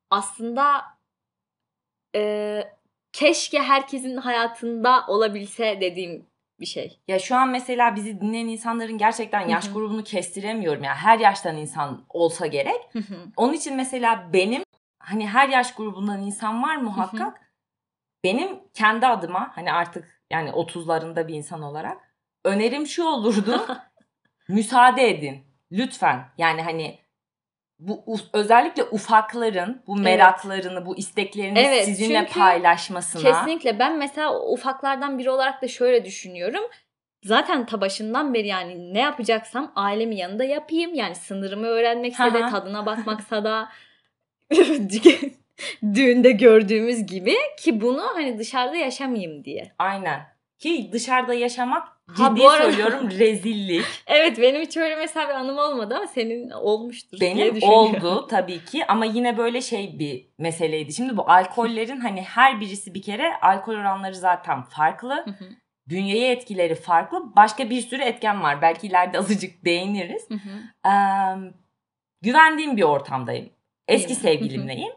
aslında 0.09 0.81
e, 2.15 2.63
keşke 3.13 3.59
herkesin 3.59 4.17
hayatında 4.17 5.05
olabilse 5.07 5.77
dediğim 5.81 6.30
bir 6.61 6.65
şey. 6.65 6.99
Ya 7.07 7.19
şu 7.19 7.35
an 7.35 7.49
mesela 7.49 7.95
bizi 7.95 8.21
dinleyen 8.21 8.47
insanların 8.47 8.97
gerçekten 8.97 9.47
yaş 9.47 9.65
Hı 9.65 9.69
hı. 9.69 9.73
grubunu 9.73 10.03
kestiremiyorum. 10.03 10.83
Yani 10.83 10.95
her 10.95 11.19
yaştan 11.19 11.57
insan 11.57 12.05
olsa 12.09 12.47
gerek. 12.47 12.89
Onun 13.37 13.53
için 13.53 13.75
mesela 13.75 14.29
benim 14.33 14.63
hani 14.99 15.27
her 15.29 15.49
yaş 15.49 15.75
grubundan 15.75 16.21
insan 16.21 16.63
var 16.63 16.75
muhakkak. 16.75 17.41
Benim 18.23 18.59
kendi 18.73 19.07
adıma 19.07 19.51
hani 19.55 19.73
artık 19.73 20.21
yani 20.29 20.49
30'larında 20.49 21.27
bir 21.27 21.33
insan 21.33 21.61
olarak 21.61 21.97
önerim 22.45 22.87
şu 22.87 23.03
olurdu. 23.03 23.67
müsaade 24.47 25.09
edin 25.09 25.45
lütfen. 25.71 26.25
Yani 26.37 26.61
hani 26.61 26.99
bu 27.81 28.17
özellikle 28.33 28.83
ufakların 28.83 29.81
bu 29.87 29.95
Evet. 29.95 30.03
meraklarını, 30.03 30.85
bu 30.85 30.97
isteklerini 30.97 31.59
Evet, 31.59 31.85
sizinle 31.85 32.25
paylaşmasına. 32.25 33.21
Kesinlikle. 33.21 33.79
Ben 33.79 33.97
mesela 33.97 34.41
ufaklardan 34.41 35.19
biri 35.19 35.29
olarak 35.29 35.61
da 35.61 35.67
şöyle 35.67 36.05
düşünüyorum. 36.05 36.63
Zaten 37.23 37.65
ta 37.65 37.81
başından 37.81 38.33
beri 38.33 38.47
yani 38.47 38.93
ne 38.93 38.99
yapacaksam 38.99 39.71
ailemin 39.75 40.15
yanında 40.15 40.43
yapayım. 40.43 40.93
Yani 40.93 41.15
sınırımı 41.15 41.67
öğrenmekse 41.67 42.33
de 42.33 42.49
tadına 42.49 42.85
bakmaksa 42.85 43.43
da 43.43 43.69
düğünde 45.93 46.31
gördüğümüz 46.31 47.05
gibi 47.05 47.35
ki 47.59 47.81
bunu 47.81 48.03
hani 48.13 48.39
dışarıda 48.39 48.75
yaşamayayım 48.75 49.45
diye. 49.45 49.71
Aynen. 49.79 50.30
Ki 50.61 50.89
dışarıda 50.93 51.33
yaşamak 51.33 51.87
Ha, 51.87 52.13
ciddi 52.35 52.49
arada- 52.49 52.63
söylüyorum 52.63 53.11
rezillik. 53.19 53.85
Evet 54.07 54.41
benim 54.41 54.61
hiç 54.61 54.77
öyle 54.77 54.95
mesela 54.95 55.29
bir 55.29 55.33
anım 55.33 55.57
olmadı 55.57 55.95
ama 55.97 56.07
senin 56.07 56.49
olmuştur 56.49 57.19
diye 57.19 57.35
Benim 57.35 57.55
düşünüyorum. 57.55 57.87
oldu 57.89 58.27
tabii 58.29 58.65
ki 58.65 58.85
ama 58.87 59.05
yine 59.05 59.37
böyle 59.37 59.61
şey 59.61 59.99
bir 59.99 60.27
meseleydi. 60.37 60.93
Şimdi 60.93 61.17
bu 61.17 61.29
alkollerin 61.31 61.99
hani 61.99 62.21
her 62.21 62.59
birisi 62.61 62.93
bir 62.93 63.01
kere 63.01 63.33
alkol 63.41 63.73
oranları 63.73 64.15
zaten 64.15 64.63
farklı. 64.63 65.25
Dünyaya 65.89 66.31
etkileri 66.31 66.75
farklı. 66.75 67.35
Başka 67.35 67.69
bir 67.69 67.81
sürü 67.81 68.01
etken 68.01 68.43
var. 68.43 68.61
Belki 68.61 68.87
ileride 68.87 69.19
azıcık 69.19 69.65
değiniriz. 69.65 70.27
Ee, 70.85 70.89
güvendiğim 72.21 72.77
bir 72.77 72.83
ortamdayım. 72.83 73.49
Eski 73.87 74.15
sevgilimleyim. 74.15 74.93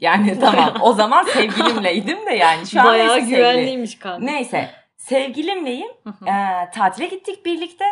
Yani 0.00 0.38
tamam 0.40 0.74
o 0.82 0.92
zaman 0.92 1.24
sevgilimleydim 1.24 2.26
de 2.26 2.30
yani 2.34 2.66
şu 2.66 2.80
an 2.80 2.86
Bayağı 2.86 3.20
güvenliymiş 3.20 3.98
kanka. 3.98 4.24
Neyse 4.24 4.70
sevgilimleyim. 5.04 5.88
Hı. 6.04 6.26
Ee, 6.26 6.70
tatile 6.70 7.06
gittik 7.06 7.46
birlikte. 7.46 7.84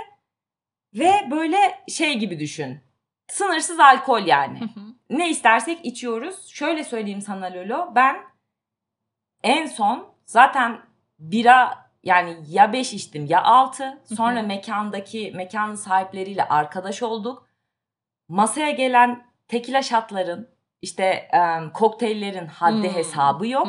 Ve 0.94 1.12
böyle 1.30 1.56
şey 1.88 2.18
gibi 2.18 2.40
düşün. 2.40 2.80
Sınırsız 3.28 3.80
alkol 3.80 4.26
yani. 4.26 4.60
Ne 5.10 5.30
istersek 5.30 5.84
içiyoruz. 5.84 6.46
Şöyle 6.48 6.84
söyleyeyim 6.84 7.20
sana 7.20 7.46
Lolo. 7.46 7.92
Ben 7.94 8.16
en 9.42 9.66
son 9.66 10.08
zaten 10.26 10.80
bira 11.18 11.90
yani 12.02 12.36
ya 12.48 12.72
5 12.72 12.92
içtim 12.94 13.26
ya 13.26 13.42
6. 13.42 14.02
Sonra 14.16 14.42
mekandaki 14.42 15.32
mekanın 15.34 15.74
sahipleriyle 15.74 16.44
arkadaş 16.48 17.02
olduk. 17.02 17.48
Masaya 18.28 18.70
gelen 18.70 19.26
tekila 19.48 19.82
şatların 19.82 20.48
işte 20.82 21.04
em, 21.32 21.72
kokteyllerin 21.72 22.46
haddi 22.46 22.88
Hmm. 22.88 22.94
hesabı 22.94 23.46
yok. 23.46 23.68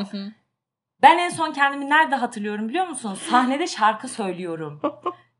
Ben 1.04 1.18
en 1.18 1.30
son 1.30 1.52
kendimi 1.52 1.90
nerede 1.90 2.16
hatırlıyorum 2.16 2.70
biliyor 2.70 2.88
musun? 2.88 3.14
Sahnede 3.30 3.68
şarkı 3.68 4.08
söylüyorum. 4.08 4.82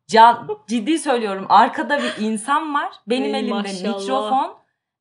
Can, 0.08 0.48
ciddi 0.68 1.00
söylüyorum. 1.00 1.46
Arkada 1.50 1.98
bir 1.98 2.26
insan 2.26 2.74
var. 2.74 2.92
Benim 3.08 3.36
Ey 3.36 3.40
elimde 3.40 3.54
maşallah. 3.54 4.00
mikrofon. 4.00 4.58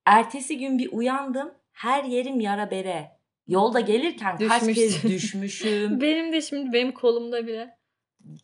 Ertesi 0.07 0.59
gün 0.59 0.79
bir 0.79 0.93
uyandım. 0.93 1.51
Her 1.73 2.05
yerim 2.05 2.41
yara 2.41 2.71
bere. 2.71 3.11
Yolda 3.49 3.81
gelirken 3.81 4.39
kaç 4.39 4.63
kez 4.63 4.77
Düşmüşsün. 4.77 5.09
düşmüşüm. 5.09 6.01
Benim 6.01 6.33
de 6.33 6.41
şimdi 6.41 6.73
benim 6.73 6.93
kolumda 6.93 7.47
bile. 7.47 7.77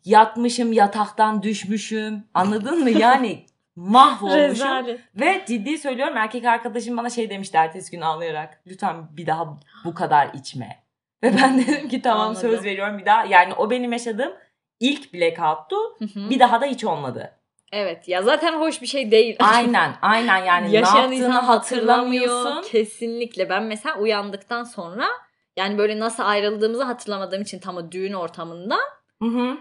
yatmışım 0.05 0.73
yataktan 0.73 1.43
düşmüşüm. 1.43 2.23
Anladın 2.33 2.83
mı? 2.83 2.89
Yani 2.89 3.45
mahvolmuşum. 3.75 4.49
Rezalet. 4.49 4.99
Ve 5.15 5.43
ciddi 5.47 5.77
söylüyorum 5.77 6.17
erkek 6.17 6.45
arkadaşım 6.45 6.97
bana 6.97 7.09
şey 7.09 7.29
demişti 7.29 7.57
ertesi 7.57 7.91
gün 7.91 8.01
ağlayarak. 8.01 8.61
Lütfen 8.67 8.95
bir 9.17 9.27
daha 9.27 9.59
bu 9.85 9.93
kadar 9.93 10.33
içme. 10.33 10.88
Ve 11.23 11.33
ben 11.37 11.59
dedim 11.59 11.89
ki 11.89 12.01
tamam 12.01 12.27
Anladım. 12.27 12.41
söz 12.41 12.63
veriyorum 12.63 12.97
bir 12.97 13.05
daha. 13.05 13.25
Yani 13.25 13.53
o 13.53 13.69
benim 13.69 13.91
yaşadığım 13.91 14.33
ilk 14.79 15.13
blackout'tu. 15.13 15.75
Hı 15.99 16.05
hı. 16.05 16.29
Bir 16.29 16.39
daha 16.39 16.61
da 16.61 16.65
hiç 16.65 16.83
olmadı. 16.83 17.39
Evet 17.71 18.07
ya 18.07 18.21
zaten 18.21 18.53
hoş 18.53 18.81
bir 18.81 18.87
şey 18.87 19.11
değil. 19.11 19.35
Aynen 19.39 19.95
aynen 20.01 20.45
yani 20.45 20.71
Yaşayan 20.73 21.11
ne 21.11 21.15
yaptığını 21.15 21.39
hatırlamıyorsun. 21.39 22.61
Kesinlikle. 22.61 23.49
Ben 23.49 23.63
mesela 23.63 23.97
uyandıktan 23.97 24.63
sonra 24.63 25.05
yani 25.57 25.77
böyle 25.77 25.99
nasıl 25.99 26.23
ayrıldığımızı 26.23 26.83
hatırlamadığım 26.83 27.41
için 27.41 27.59
tam 27.59 27.77
o 27.77 27.91
düğün 27.91 28.13
ortamında 28.13 28.77
Hı 29.21 29.25
hı. 29.29 29.57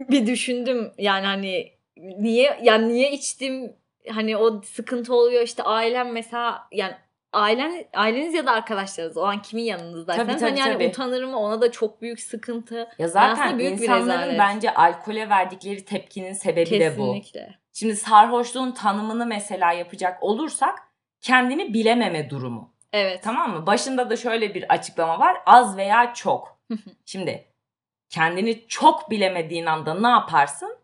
bir 0.00 0.26
düşündüm. 0.26 0.92
Yani 0.98 1.26
hani 1.26 1.72
niye 1.96 2.58
yani 2.62 2.88
niye 2.88 3.12
içtim? 3.12 3.76
Hani 4.10 4.36
o 4.36 4.62
sıkıntı 4.62 5.14
oluyor 5.14 5.42
işte 5.42 5.62
ailem 5.62 6.12
mesela 6.12 6.68
yani 6.72 6.94
ailen 7.32 7.84
aileniz 7.94 8.34
ya 8.34 8.46
da 8.46 8.52
arkadaşlarınız 8.52 9.16
o 9.16 9.22
an 9.24 9.42
kimin 9.42 9.62
yanınızdaysanız 9.62 10.28
Tabii, 10.28 10.40
tabii, 10.40 10.50
hani 10.50 10.58
yani 10.58 10.72
tabii. 10.72 10.88
utanırım 10.88 11.34
ona 11.34 11.60
da 11.60 11.70
çok 11.70 12.02
büyük 12.02 12.20
sıkıntı. 12.20 12.88
Ya 12.98 13.08
zaten 13.08 13.58
büyük 13.58 13.72
insanların 13.72 14.38
bence 14.38 14.74
alkole 14.74 15.28
verdikleri 15.28 15.84
tepkinin 15.84 16.32
sebebi 16.32 16.70
de 16.70 16.98
bu. 16.98 17.12
Kesinlikle. 17.14 17.58
Şimdi 17.72 17.96
sarhoşluğun 17.96 18.72
tanımını 18.72 19.26
mesela 19.26 19.72
yapacak 19.72 20.22
olursak 20.22 20.78
kendini 21.20 21.74
bilememe 21.74 22.30
durumu. 22.30 22.72
Evet. 22.92 23.22
Tamam 23.22 23.50
mı? 23.50 23.66
Başında 23.66 24.10
da 24.10 24.16
şöyle 24.16 24.54
bir 24.54 24.72
açıklama 24.72 25.18
var. 25.18 25.36
Az 25.46 25.76
veya 25.76 26.14
çok. 26.14 26.58
Şimdi 27.06 27.44
kendini 28.10 28.66
çok 28.68 29.10
bilemediğin 29.10 29.66
anda 29.66 29.94
ne 29.94 30.08
yaparsın? 30.08 30.76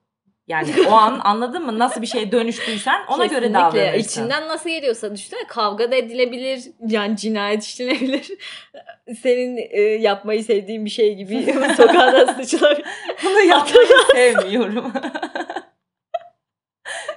Yani 0.48 0.70
o 0.88 0.92
an 0.92 1.20
anladın 1.24 1.66
mı? 1.66 1.78
Nasıl 1.78 2.02
bir 2.02 2.06
şeye 2.06 2.32
dönüştüysen 2.32 3.00
ona 3.08 3.26
göre 3.26 3.54
davranırsın. 3.54 3.98
İçinden 3.98 4.48
nasıl 4.48 4.70
geliyorsa 4.70 5.14
düşünsene 5.14 5.46
kavga 5.48 5.90
da 5.90 5.96
edilebilir. 5.96 6.62
Yani 6.86 7.16
cinayet 7.16 7.62
işlenebilir. 7.62 8.30
Senin 9.22 9.56
e, 9.70 9.80
yapmayı 9.80 10.44
sevdiğin 10.44 10.84
bir 10.84 10.90
şey 10.90 11.14
gibi 11.14 11.54
sokakta 11.76 12.34
sıçılabilir. 12.34 12.84
Bunu 13.24 13.40
yapmayı 13.40 13.86
sevmiyorum. 14.12 14.92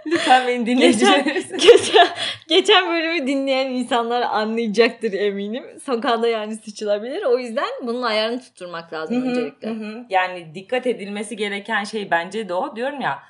Lütfen 0.05 0.47
beni 0.47 0.65
dinleyicileriniz. 0.65 1.51
geçen, 1.57 2.07
geçen 2.47 2.89
bölümü 2.89 3.27
dinleyen 3.27 3.69
insanlar 3.69 4.21
anlayacaktır 4.21 5.13
eminim. 5.13 5.79
Sokakta 5.83 6.27
yani 6.27 6.55
sıçılabilir. 6.55 7.23
O 7.23 7.37
yüzden 7.37 7.69
bunun 7.81 8.01
ayarını 8.01 8.41
tutturmak 8.41 8.93
lazım 8.93 9.23
öncelikle. 9.23 9.69
Hı 9.69 9.73
hı. 9.73 10.05
Yani 10.09 10.55
dikkat 10.55 10.87
edilmesi 10.87 11.35
gereken 11.35 11.83
şey 11.83 12.11
bence 12.11 12.49
de 12.49 12.53
o. 12.53 12.75
Diyorum 12.75 13.01
ya 13.01 13.23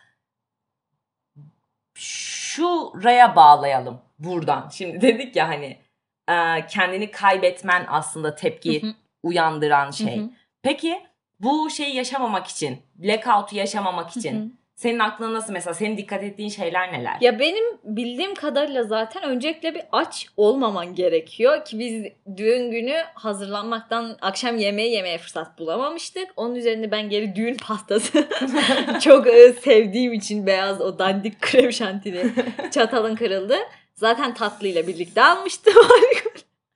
şuraya 1.96 3.36
bağlayalım 3.36 4.02
buradan. 4.20 4.70
Şimdi 4.70 5.02
dedik 5.08 5.36
ya 5.36 5.48
hani 5.48 5.78
e, 6.30 6.68
kendini 6.68 7.12
kaybetmen 7.12 7.86
aslında 7.88 8.36
tepki 8.36 8.82
Hı 8.82 8.88
hı. 8.88 8.94
uyandıran 9.24 9.92
şey. 9.92 10.18
Hı 10.18 10.22
hı. 10.22 10.30
Peki 10.64 11.02
bu 11.40 11.70
şeyi 11.70 11.96
yaşamamak 11.96 12.48
için, 12.48 12.82
blackout'u 12.96 13.56
yaşamamak 13.56 14.18
için. 14.18 14.61
Senin 14.82 15.00
aklına 15.00 15.34
nasıl 15.34 15.54
mesela 15.54 15.74
senin 15.74 15.98
dikkat 15.98 16.24
ettiğin 16.24 16.50
şeyler 16.50 16.94
neler? 16.94 17.18
Ya 17.22 17.40
benim 17.40 17.64
bildiğim 17.84 18.36
kadarıyla 18.36 18.84
zaten 18.84 19.24
öncelikle 19.24 19.76
bir 19.76 19.82
aç 19.92 20.28
olmaman 20.38 20.96
gerekiyor 20.96 21.66
ki 21.66 21.80
biz 21.80 22.06
düğün 22.38 22.72
günü 22.72 22.96
hazırlanmaktan 23.14 24.18
akşam 24.22 24.58
yemeği 24.58 24.94
yemeye 24.94 25.18
fırsat 25.18 25.60
bulamamıştık. 25.60 26.28
Onun 26.36 26.56
üzerine 26.56 26.92
ben 26.92 27.10
geri 27.10 27.36
düğün 27.36 27.58
pastası 27.58 28.28
çok 29.02 29.28
e, 29.28 29.54
sevdiğim 29.54 30.14
için 30.14 30.48
beyaz 30.48 30.82
o 30.82 31.00
dandik 31.00 31.42
krem 31.42 31.74
şantili 31.74 32.32
çatalın 32.72 33.16
kırıldı. 33.16 33.56
Zaten 33.94 34.34
tatlıyla 34.34 34.88
birlikte 34.88 35.24
almıştım. 35.24 35.74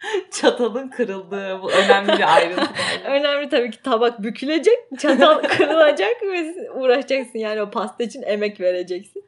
çatalın 0.31 0.88
kırıldığı 0.88 1.62
bu 1.62 1.71
önemli 1.71 2.07
bir 2.13 2.35
ayrıntı. 2.35 2.69
Önemli 3.05 3.50
tabii 3.50 3.71
ki 3.71 3.83
tabak 3.83 4.24
bükülecek, 4.24 4.79
çatal 5.00 5.41
kırılacak 5.57 6.24
ve 6.24 6.53
uğraşacaksın 6.71 7.39
yani 7.39 7.62
o 7.62 7.71
pasta 7.71 8.03
için 8.03 8.21
emek 8.21 8.59
vereceksin. 8.62 9.25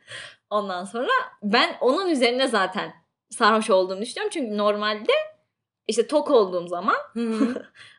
Ondan 0.50 0.86
sonra 0.86 1.12
ben 1.44 1.70
onun 1.82 2.10
üzerine 2.10 2.48
zaten 2.48 2.94
sarhoş 3.30 3.70
olduğumu 3.70 4.02
düşünüyorum. 4.02 4.32
Çünkü 4.34 4.58
normalde 4.58 5.12
işte 5.88 6.08
tok 6.08 6.32
olduğum 6.32 6.68
zaman 6.68 6.96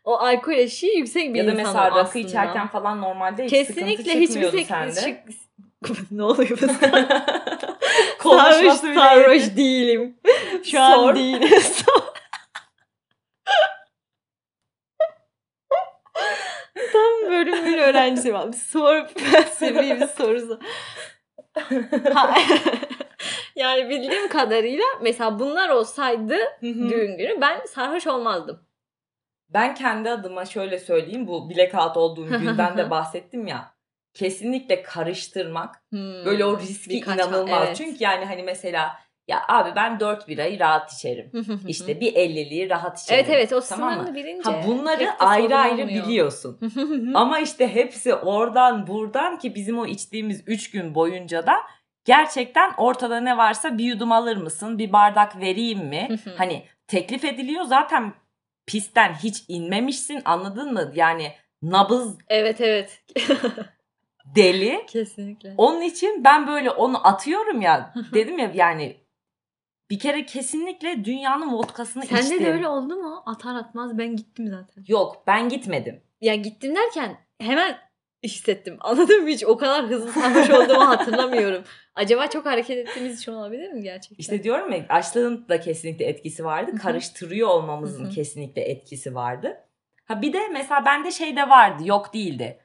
o 0.04 0.14
alkol 0.16 0.52
eşiği 0.52 0.98
yüksek 0.98 1.34
bir 1.34 1.38
ya 1.38 1.46
da 1.46 1.50
insanım 1.50 1.66
mesela 1.66 1.90
rakı 1.90 2.00
aslında. 2.00 2.26
içerken 2.26 2.68
falan 2.68 3.00
normalde 3.00 3.44
hiç 3.44 3.50
Kesinlikle 3.50 3.96
sıkıntı 3.96 4.48
hiçbir 4.48 4.64
sende. 4.64 5.00
çık- 5.00 5.48
ne 6.10 6.22
oluyor 6.22 6.58
sarhoş, 8.22 8.76
sarhoş 8.94 9.56
değilim. 9.56 10.16
Şu 10.64 10.80
an 10.80 11.16
değilim. 11.16 11.60
Sor. 11.60 12.02
Bölümün 17.46 17.78
öğrencisiyim 17.78 18.36
abi. 18.36 18.56
Sor 18.56 19.06
felsefi 19.16 20.00
bir 20.00 20.06
sorusu. 20.06 20.60
Yani 23.56 23.88
bildiğim 23.88 24.28
kadarıyla 24.28 24.84
mesela 25.02 25.38
bunlar 25.38 25.68
olsaydı 25.68 26.36
düğün 26.62 27.16
günü 27.18 27.40
ben 27.40 27.60
sarhoş 27.66 28.06
olmazdım. 28.06 28.60
Ben 29.48 29.74
kendi 29.74 30.10
adıma 30.10 30.44
şöyle 30.44 30.78
söyleyeyim. 30.78 31.26
Bu 31.26 31.50
blackout 31.50 31.96
olduğum 31.96 32.26
günden 32.28 32.76
de 32.78 32.90
bahsettim 32.90 33.46
ya. 33.46 33.74
Kesinlikle 34.14 34.82
karıştırmak. 34.82 35.82
Hmm. 35.90 36.24
Böyle 36.24 36.44
o 36.44 36.58
riski 36.58 36.98
inanılmaz. 36.98 37.62
evet. 37.66 37.76
Çünkü 37.76 38.04
yani 38.04 38.24
hani 38.24 38.42
mesela 38.42 38.98
ya 39.28 39.44
abi 39.48 39.70
ben 39.76 40.00
4 40.00 40.28
birayı 40.28 40.60
rahat 40.60 40.92
içerim. 40.92 41.30
İşte 41.68 42.00
bir 42.00 42.12
50'liği 42.14 42.70
rahat 42.70 43.02
içerim. 43.02 43.24
Evet 43.24 43.34
evet 43.36 43.52
o 43.52 43.60
Tamam 43.60 43.92
sınırını 43.92 44.14
bilince. 44.14 44.50
Ha 44.50 44.62
bunları 44.66 45.10
ayrı 45.18 45.56
ayrı 45.56 45.82
olmuyor. 45.82 46.04
biliyorsun. 46.04 46.60
Ama 47.14 47.38
işte 47.38 47.74
hepsi 47.74 48.14
oradan 48.14 48.86
buradan 48.86 49.38
ki 49.38 49.54
bizim 49.54 49.78
o 49.78 49.86
içtiğimiz 49.86 50.42
3 50.46 50.70
gün 50.70 50.94
boyunca 50.94 51.46
da 51.46 51.54
gerçekten 52.04 52.72
ortada 52.76 53.20
ne 53.20 53.36
varsa 53.36 53.78
bir 53.78 53.84
yudum 53.84 54.12
alır 54.12 54.36
mısın? 54.36 54.78
Bir 54.78 54.92
bardak 54.92 55.40
vereyim 55.40 55.86
mi? 55.86 56.08
hani 56.36 56.64
teklif 56.86 57.24
ediliyor 57.24 57.64
zaten 57.64 58.14
pistten 58.66 59.14
hiç 59.14 59.44
inmemişsin 59.48 60.22
anladın 60.24 60.72
mı? 60.72 60.92
Yani 60.94 61.32
nabız 61.62 62.18
evet 62.28 62.60
evet. 62.60 63.04
deli. 64.34 64.86
Kesinlikle. 64.86 65.54
Onun 65.56 65.80
için 65.80 66.24
ben 66.24 66.46
böyle 66.46 66.70
onu 66.70 67.06
atıyorum 67.06 67.60
ya 67.60 67.94
dedim 68.14 68.38
ya 68.38 68.50
yani 68.54 68.96
bir 69.90 69.98
kere 69.98 70.26
kesinlikle 70.26 71.04
dünyanın 71.04 71.52
vodkasını 71.52 72.06
Sende 72.06 72.20
içtim. 72.20 72.44
de 72.44 72.52
öyle 72.52 72.68
oldu 72.68 72.96
mu? 72.96 73.22
Atar 73.26 73.54
atmaz 73.54 73.98
ben 73.98 74.16
gittim 74.16 74.48
zaten. 74.48 74.84
Yok 74.88 75.22
ben 75.26 75.48
gitmedim. 75.48 76.00
Ya 76.20 76.34
gittim 76.34 76.74
derken 76.76 77.16
hemen 77.40 77.78
hissettim. 78.22 78.76
Anladın 78.80 79.22
mı? 79.22 79.28
Hiç 79.28 79.44
o 79.44 79.56
kadar 79.56 79.86
hızlı 79.86 80.12
sarhoş 80.12 80.50
olduğumu 80.50 80.88
hatırlamıyorum. 80.88 81.64
Acaba 81.94 82.26
çok 82.26 82.46
hareket 82.46 82.78
ettiğimiz 82.78 83.20
için 83.20 83.32
olabilir 83.32 83.72
mi 83.72 83.82
gerçekten? 83.82 84.16
İşte 84.18 84.42
diyorum 84.42 84.72
ya 84.72 84.86
açlığın 84.88 85.48
da 85.48 85.60
kesinlikle 85.60 86.04
etkisi 86.04 86.44
vardı. 86.44 86.76
Karıştırıyor 86.82 87.48
olmamızın 87.48 88.10
kesinlikle 88.10 88.62
etkisi 88.62 89.14
vardı. 89.14 89.56
Ha 90.04 90.22
bir 90.22 90.32
de 90.32 90.48
mesela 90.52 90.84
bende 90.84 91.10
şey 91.10 91.36
de 91.36 91.48
vardı. 91.48 91.82
Yok 91.86 92.14
değildi. 92.14 92.58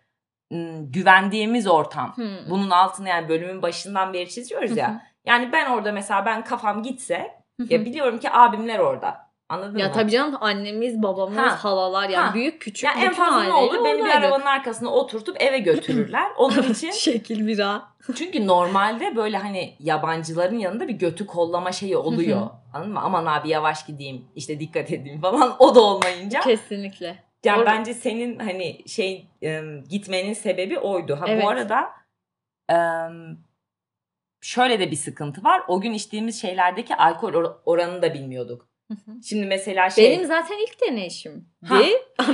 Hmm, 0.52 0.92
güvendiğimiz 0.92 1.68
ortam. 1.68 2.16
Bunun 2.50 2.70
altını 2.70 3.10
yani 3.10 3.30
bölümün 3.30 3.62
başından 3.62 4.14
beri 4.14 4.30
çiziyoruz 4.30 4.78
ya. 4.78 5.13
Yani 5.26 5.52
ben 5.52 5.72
orada 5.72 5.92
mesela 5.92 6.26
ben 6.26 6.44
kafam 6.44 6.84
gitse 6.84 7.32
ya 7.70 7.86
biliyorum 7.86 8.20
ki 8.20 8.30
abimler 8.32 8.80
orada. 8.80 9.24
Anladın 9.50 9.78
ya 9.78 9.88
mı? 9.88 9.94
tabii 9.94 10.12
canım 10.12 10.38
annemiz, 10.42 11.04
babamız, 11.04 11.38
Ha. 11.38 11.64
halalar 11.64 12.10
yani 12.10 12.28
Ha. 12.28 12.34
büyük 12.34 12.62
küçük 12.62 12.84
Ya 12.84 12.94
en 13.06 13.14
fazla 13.14 13.44
ne 13.44 13.54
olur? 13.54 13.86
Beni 13.86 14.06
bir 14.06 14.10
arabanın 14.10 14.46
arkasına 14.46 14.90
oturtup 14.90 15.42
eve 15.42 15.60
götürürler. 15.60 16.28
Onun 16.38 16.64
için 16.64 16.92
Şekil 16.92 17.48
bira. 17.48 17.82
çünkü 18.16 18.48
normalde 18.48 19.16
böyle 19.16 19.38
hani 19.38 19.76
yabancıların 19.80 20.58
yanında 20.60 20.88
bir 20.88 20.94
götü 20.94 21.26
kollama 21.28 21.72
şeyi 21.72 21.98
oluyor. 21.98 22.50
Anladın 22.74 22.94
mı? 22.94 23.00
Aman 23.04 23.26
abi 23.26 23.50
yavaş 23.50 23.86
gideyim 23.86 24.26
işte 24.36 24.60
dikkat 24.60 24.92
edeyim 24.92 25.22
falan 25.22 25.56
o 25.60 25.76
da 25.76 25.82
olmayınca. 25.82 26.40
Kesinlikle. 26.40 27.24
Yani 27.46 27.66
bence 27.66 27.94
senin 27.94 28.40
hani 28.40 28.88
şey 28.88 29.28
gitmenin 29.90 30.34
sebebi 30.34 30.80
oydu. 30.80 31.18
Ha 31.20 31.26
Evet. 31.28 31.44
bu 31.44 31.50
arada 31.50 31.90
şöyle 34.44 34.80
de 34.80 34.92
bir 34.92 34.96
sıkıntı 34.96 35.44
var. 35.44 35.62
O 35.68 35.82
gün 35.82 35.94
içtiğimiz 35.94 36.42
şeylerdeki 36.42 36.96
alkol 36.96 37.34
or- 37.34 37.56
oranını 37.66 38.02
da 38.02 38.14
bilmiyorduk. 38.14 38.68
Hı 38.88 38.94
hı. 38.94 39.24
Şimdi 39.24 39.46
mesela 39.46 39.90
şey 39.90 40.12
Benim 40.12 40.26
zaten 40.26 40.58
ilk 40.58 40.82
deneyişimdi. 40.82 41.46
Ha, 41.66 41.80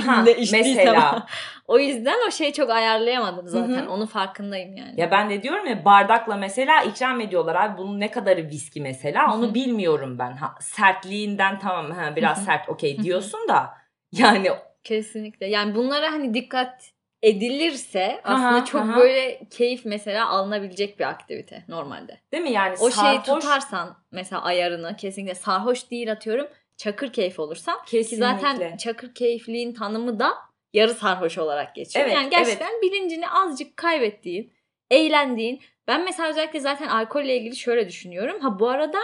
ha, 0.06 0.22
ne 0.26 0.34
mesela 0.52 1.26
O 1.66 1.78
yüzden 1.78 2.16
o 2.28 2.30
şeyi 2.30 2.52
çok 2.52 2.70
ayarlayamadım 2.70 3.48
zaten. 3.48 3.68
Hı 3.74 3.86
hı. 3.86 3.90
Onun 3.90 4.06
farkındayım 4.06 4.76
yani. 4.76 5.00
ya 5.00 5.10
ben 5.10 5.30
de 5.30 5.42
diyorum 5.42 5.66
ya 5.66 5.84
bardakla 5.84 6.36
mesela 6.36 6.82
ikram 6.82 7.20
ediyorlar 7.20 7.54
abi 7.54 7.78
bunun 7.78 8.00
ne 8.00 8.10
kadarı 8.10 8.48
viski 8.48 8.80
mesela 8.80 9.26
Hı 9.28 9.30
hı. 9.30 9.34
onu 9.34 9.54
bilmiyorum 9.54 10.18
ben. 10.18 10.32
Ha, 10.32 10.54
sertliğinden 10.60 11.58
tamam 11.58 11.90
ha, 11.90 12.16
biraz 12.16 12.36
Hı 12.36 12.40
hı. 12.40 12.44
sert 12.44 12.68
okey 12.68 13.02
diyorsun 13.02 13.48
da 13.48 13.70
yani 14.12 14.50
Kesinlikle. 14.84 15.46
Yani 15.46 15.74
bunlara 15.74 16.12
hani 16.12 16.34
dikkat 16.34 16.92
edilirse 17.22 18.20
aslında 18.24 18.48
Aha, 18.48 18.64
çok 18.64 18.80
aha. 18.80 18.96
böyle 18.96 19.40
keyif 19.50 19.84
mesela 19.84 20.28
alınabilecek 20.28 20.98
bir 20.98 21.04
aktivite 21.04 21.64
normalde. 21.68 22.20
değil 22.32 22.42
mi 22.42 22.50
yani 22.52 22.74
O 22.80 22.90
şeyi 22.90 22.92
sarhoş 22.94 23.24
tutarsan 23.24 23.96
mesela 24.12 24.42
ayarını 24.42 24.96
kesinlikle 24.96 25.34
sarhoş 25.34 25.90
değil 25.90 26.12
atıyorum 26.12 26.48
çakır 26.76 27.12
keyif 27.12 27.40
olursan 27.40 27.84
ki 27.84 27.90
kesinlikle. 27.90 28.26
zaten 28.26 28.76
çakır 28.76 29.14
keyifliğin 29.14 29.72
tanımı 29.74 30.18
da 30.18 30.32
yarı 30.72 30.94
sarhoş 30.94 31.38
olarak 31.38 31.74
geçiyor. 31.74 32.04
Evet, 32.04 32.14
yani 32.14 32.30
gerçekten 32.30 32.82
bilincini 32.82 33.30
azıcık 33.30 33.76
kaybettiğin, 33.76 34.52
eğlendiğin. 34.90 35.60
Ben 35.88 36.04
mesela 36.04 36.28
özellikle 36.28 36.60
zaten 36.60 36.88
alkolle 36.88 37.36
ilgili 37.36 37.56
şöyle 37.56 37.88
düşünüyorum. 37.88 38.40
Ha 38.40 38.58
bu 38.58 38.68
arada 38.68 38.98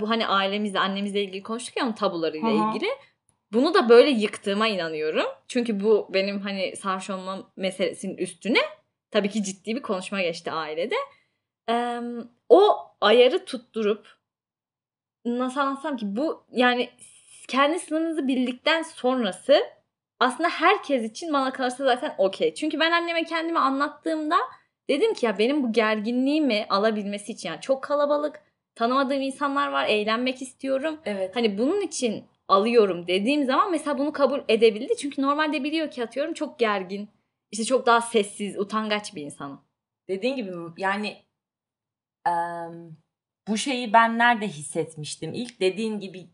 bu 0.00 0.10
hani 0.10 0.26
ailemizle 0.26 0.78
annemizle 0.78 1.22
ilgili 1.22 1.42
konuştuk 1.42 1.76
ya 1.76 1.84
onun 1.84 1.92
tabularıyla 1.92 2.48
hı. 2.48 2.52
ilgili. 2.68 2.88
Bunu 3.54 3.74
da 3.74 3.88
böyle 3.88 4.10
yıktığıma 4.10 4.68
inanıyorum. 4.68 5.26
Çünkü 5.48 5.80
bu 5.80 6.10
benim 6.14 6.40
hani 6.40 6.76
sarhoş 6.76 7.10
olma 7.10 7.52
meselesinin 7.56 8.16
üstüne 8.16 8.58
tabii 9.10 9.30
ki 9.30 9.42
ciddi 9.44 9.76
bir 9.76 9.82
konuşma 9.82 10.22
geçti 10.22 10.50
ailede. 10.50 10.94
Eee, 11.68 12.00
o 12.48 12.78
ayarı 13.00 13.44
tutturup 13.44 14.06
nasıl 15.24 15.60
anlatsam 15.60 15.96
ki 15.96 16.16
bu 16.16 16.44
yani 16.52 16.88
kendi 17.48 17.78
sınırınızı 17.78 18.28
bildikten 18.28 18.82
sonrası 18.82 19.62
aslında 20.20 20.48
herkes 20.48 21.10
için 21.10 21.32
bana 21.32 21.52
kalırsa 21.52 21.84
zaten 21.84 22.14
okey. 22.18 22.54
Çünkü 22.54 22.80
ben 22.80 22.90
anneme 22.90 23.24
kendimi 23.24 23.58
anlattığımda 23.58 24.36
dedim 24.90 25.14
ki 25.14 25.26
ya 25.26 25.38
benim 25.38 25.62
bu 25.62 25.72
gerginliğimi 25.72 26.66
alabilmesi 26.68 27.32
için 27.32 27.48
yani 27.48 27.60
çok 27.60 27.82
kalabalık 27.82 28.40
tanımadığım 28.74 29.20
insanlar 29.20 29.68
var 29.68 29.86
eğlenmek 29.86 30.42
istiyorum. 30.42 31.00
Evet. 31.04 31.36
Hani 31.36 31.58
bunun 31.58 31.80
için 31.80 32.24
alıyorum 32.48 33.06
dediğim 33.06 33.44
zaman 33.44 33.70
mesela 33.70 33.98
bunu 33.98 34.12
kabul 34.12 34.40
edebildi. 34.48 34.96
Çünkü 34.96 35.22
normalde 35.22 35.64
biliyor 35.64 35.90
ki 35.90 36.04
atıyorum 36.04 36.34
çok 36.34 36.58
gergin. 36.58 37.08
işte 37.50 37.64
çok 37.64 37.86
daha 37.86 38.00
sessiz, 38.00 38.58
utangaç 38.58 39.14
bir 39.14 39.22
insanım. 39.22 39.60
Dediğin 40.08 40.36
gibi 40.36 40.50
yani 40.78 41.16
em, 42.26 42.96
bu 43.48 43.56
şeyi 43.56 43.92
ben 43.92 44.18
nerede 44.18 44.48
hissetmiştim? 44.48 45.32
İlk 45.34 45.60
dediğin 45.60 46.00
gibi 46.00 46.26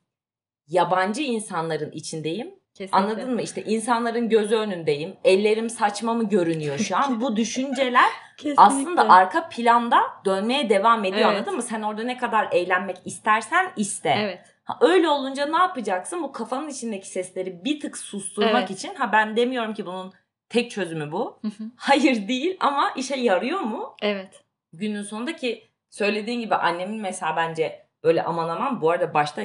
yabancı 0.68 1.22
insanların 1.22 1.90
içindeyim. 1.92 2.54
Kesinlikle. 2.74 2.96
Anladın 2.98 3.34
mı? 3.34 3.42
İşte 3.42 3.64
insanların 3.64 4.28
gözü 4.28 4.56
önündeyim. 4.56 5.16
Ellerim 5.24 5.70
saçma 5.70 6.14
mı 6.14 6.28
görünüyor 6.28 6.78
şu 6.78 6.96
an? 6.96 7.20
Bu 7.20 7.36
düşünceler 7.36 8.10
Kesinlikle. 8.36 8.62
aslında 8.62 9.08
arka 9.08 9.48
planda 9.48 10.00
dönmeye 10.24 10.68
devam 10.68 11.04
ediyor 11.04 11.28
Evet. 11.30 11.36
anladın 11.36 11.56
mı? 11.56 11.62
Sen 11.62 11.82
orada 11.82 12.02
ne 12.02 12.16
kadar 12.16 12.48
eğlenmek 12.52 12.96
istersen 13.04 13.72
iste. 13.76 14.14
Evet. 14.18 14.49
Ha, 14.70 14.78
öyle 14.80 15.08
olunca 15.08 15.46
ne 15.46 15.56
yapacaksın? 15.58 16.22
Bu 16.22 16.32
kafanın 16.32 16.68
içindeki 16.68 17.08
sesleri 17.08 17.64
bir 17.64 17.80
tık 17.80 17.98
susturmak 17.98 18.54
Evet. 18.54 18.70
için. 18.70 18.94
Ha 18.94 19.12
ben 19.12 19.36
demiyorum 19.36 19.74
ki 19.74 19.86
bunun 19.86 20.12
tek 20.48 20.70
çözümü 20.70 21.12
bu. 21.12 21.40
Hayır 21.76 22.28
değil 22.28 22.56
ama 22.60 22.90
işe 22.96 23.16
yarıyor 23.16 23.60
mu? 23.60 23.96
evet. 24.02 24.44
günün 24.72 25.02
sonunda 25.02 25.36
ki 25.36 25.68
söylediğin 25.90 26.40
gibi 26.40 26.54
annemin 26.54 27.00
mesela 27.00 27.36
bence 27.36 27.86
böyle 28.04 28.22
aman 28.22 28.48
aman 28.48 28.80
bu 28.80 28.90
arada 28.90 29.14
başta 29.14 29.42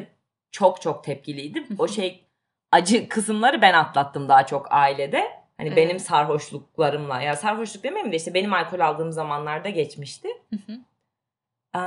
çok 0.52 0.82
çok 0.82 1.04
tepkiliydi. 1.04 1.64
O 1.80 1.88
şey 1.88 2.26
acı 2.72 3.10
kısımları 3.10 3.62
ben 3.62 3.74
atlattım 3.74 4.30
daha 4.30 4.46
çok 4.46 4.68
ailede. 4.72 5.20
Hani 5.58 5.68
Evet. 5.68 5.78
benim 5.78 6.00
sarhoşluklarımla 6.00 7.22
ya 7.22 7.36
sarhoşluk 7.36 7.84
demeyeyim 7.84 8.12
de 8.12 8.16
işte 8.16 8.34
benim 8.34 8.54
alkol 8.54 8.80
aldığım 8.80 9.12
zamanlarda 9.12 9.70
geçmişti. 9.70 10.28
Eee, 11.76 11.82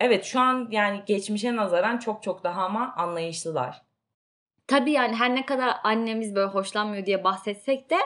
evet 0.00 0.24
şu 0.24 0.40
an 0.40 0.68
yani 0.70 1.02
geçmişe 1.06 1.56
nazaran 1.56 1.98
çok 1.98 2.22
çok 2.22 2.44
daha 2.44 2.62
ama 2.62 2.94
anlayışlılar. 2.96 3.82
Tabii 4.66 4.90
yani 4.92 5.16
her 5.16 5.34
ne 5.34 5.46
kadar 5.46 5.74
annemiz 5.84 6.34
böyle 6.34 6.46
hoşlanmıyor 6.46 7.06
diye 7.06 7.24
bahsetsek 7.24 7.90
de 7.90 7.96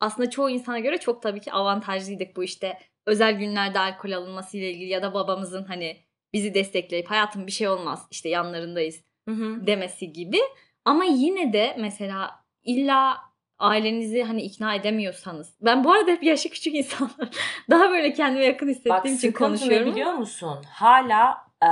aslında 0.00 0.30
çoğu 0.30 0.50
insana 0.50 0.78
göre 0.78 0.98
çok 0.98 1.22
tabii 1.22 1.40
ki 1.40 1.52
avantajlıydık 1.52 2.36
bu 2.36 2.44
işte 2.44 2.78
özel 3.06 3.32
günlerde 3.38 3.78
alkol 3.78 4.12
alınması 4.12 4.56
ile 4.56 4.70
ilgili 4.70 4.90
ya 4.90 5.02
da 5.02 5.14
babamızın 5.14 5.64
hani 5.64 5.96
bizi 6.32 6.54
destekleyip 6.54 7.10
hayatım 7.10 7.46
bir 7.46 7.52
şey 7.52 7.68
olmaz 7.68 8.06
işte 8.10 8.28
yanlarındayız 8.28 9.04
Hı 9.28 9.34
hı. 9.34 9.66
demesi 9.66 10.12
gibi. 10.12 10.38
Ama 10.84 11.04
yine 11.04 11.52
de 11.52 11.76
mesela 11.78 12.30
illa 12.62 13.16
ailenizi 13.58 14.22
hani 14.22 14.42
ikna 14.42 14.74
edemiyorsanız. 14.74 15.54
Ben 15.60 15.84
bu 15.84 15.92
arada 15.92 16.10
hep 16.10 16.22
yaşı 16.22 16.50
küçük 16.50 16.74
insanlar. 16.74 17.28
Daha 17.70 17.90
böyle 17.90 18.12
kendime 18.12 18.44
yakın 18.44 18.68
hissettiğim 18.68 18.96
Bak 18.96 19.06
için 19.06 19.32
konuşuyorum. 19.32 19.92
biliyor 19.92 20.12
musun? 20.12 20.64
Hala 20.70 21.43
e, 21.64 21.68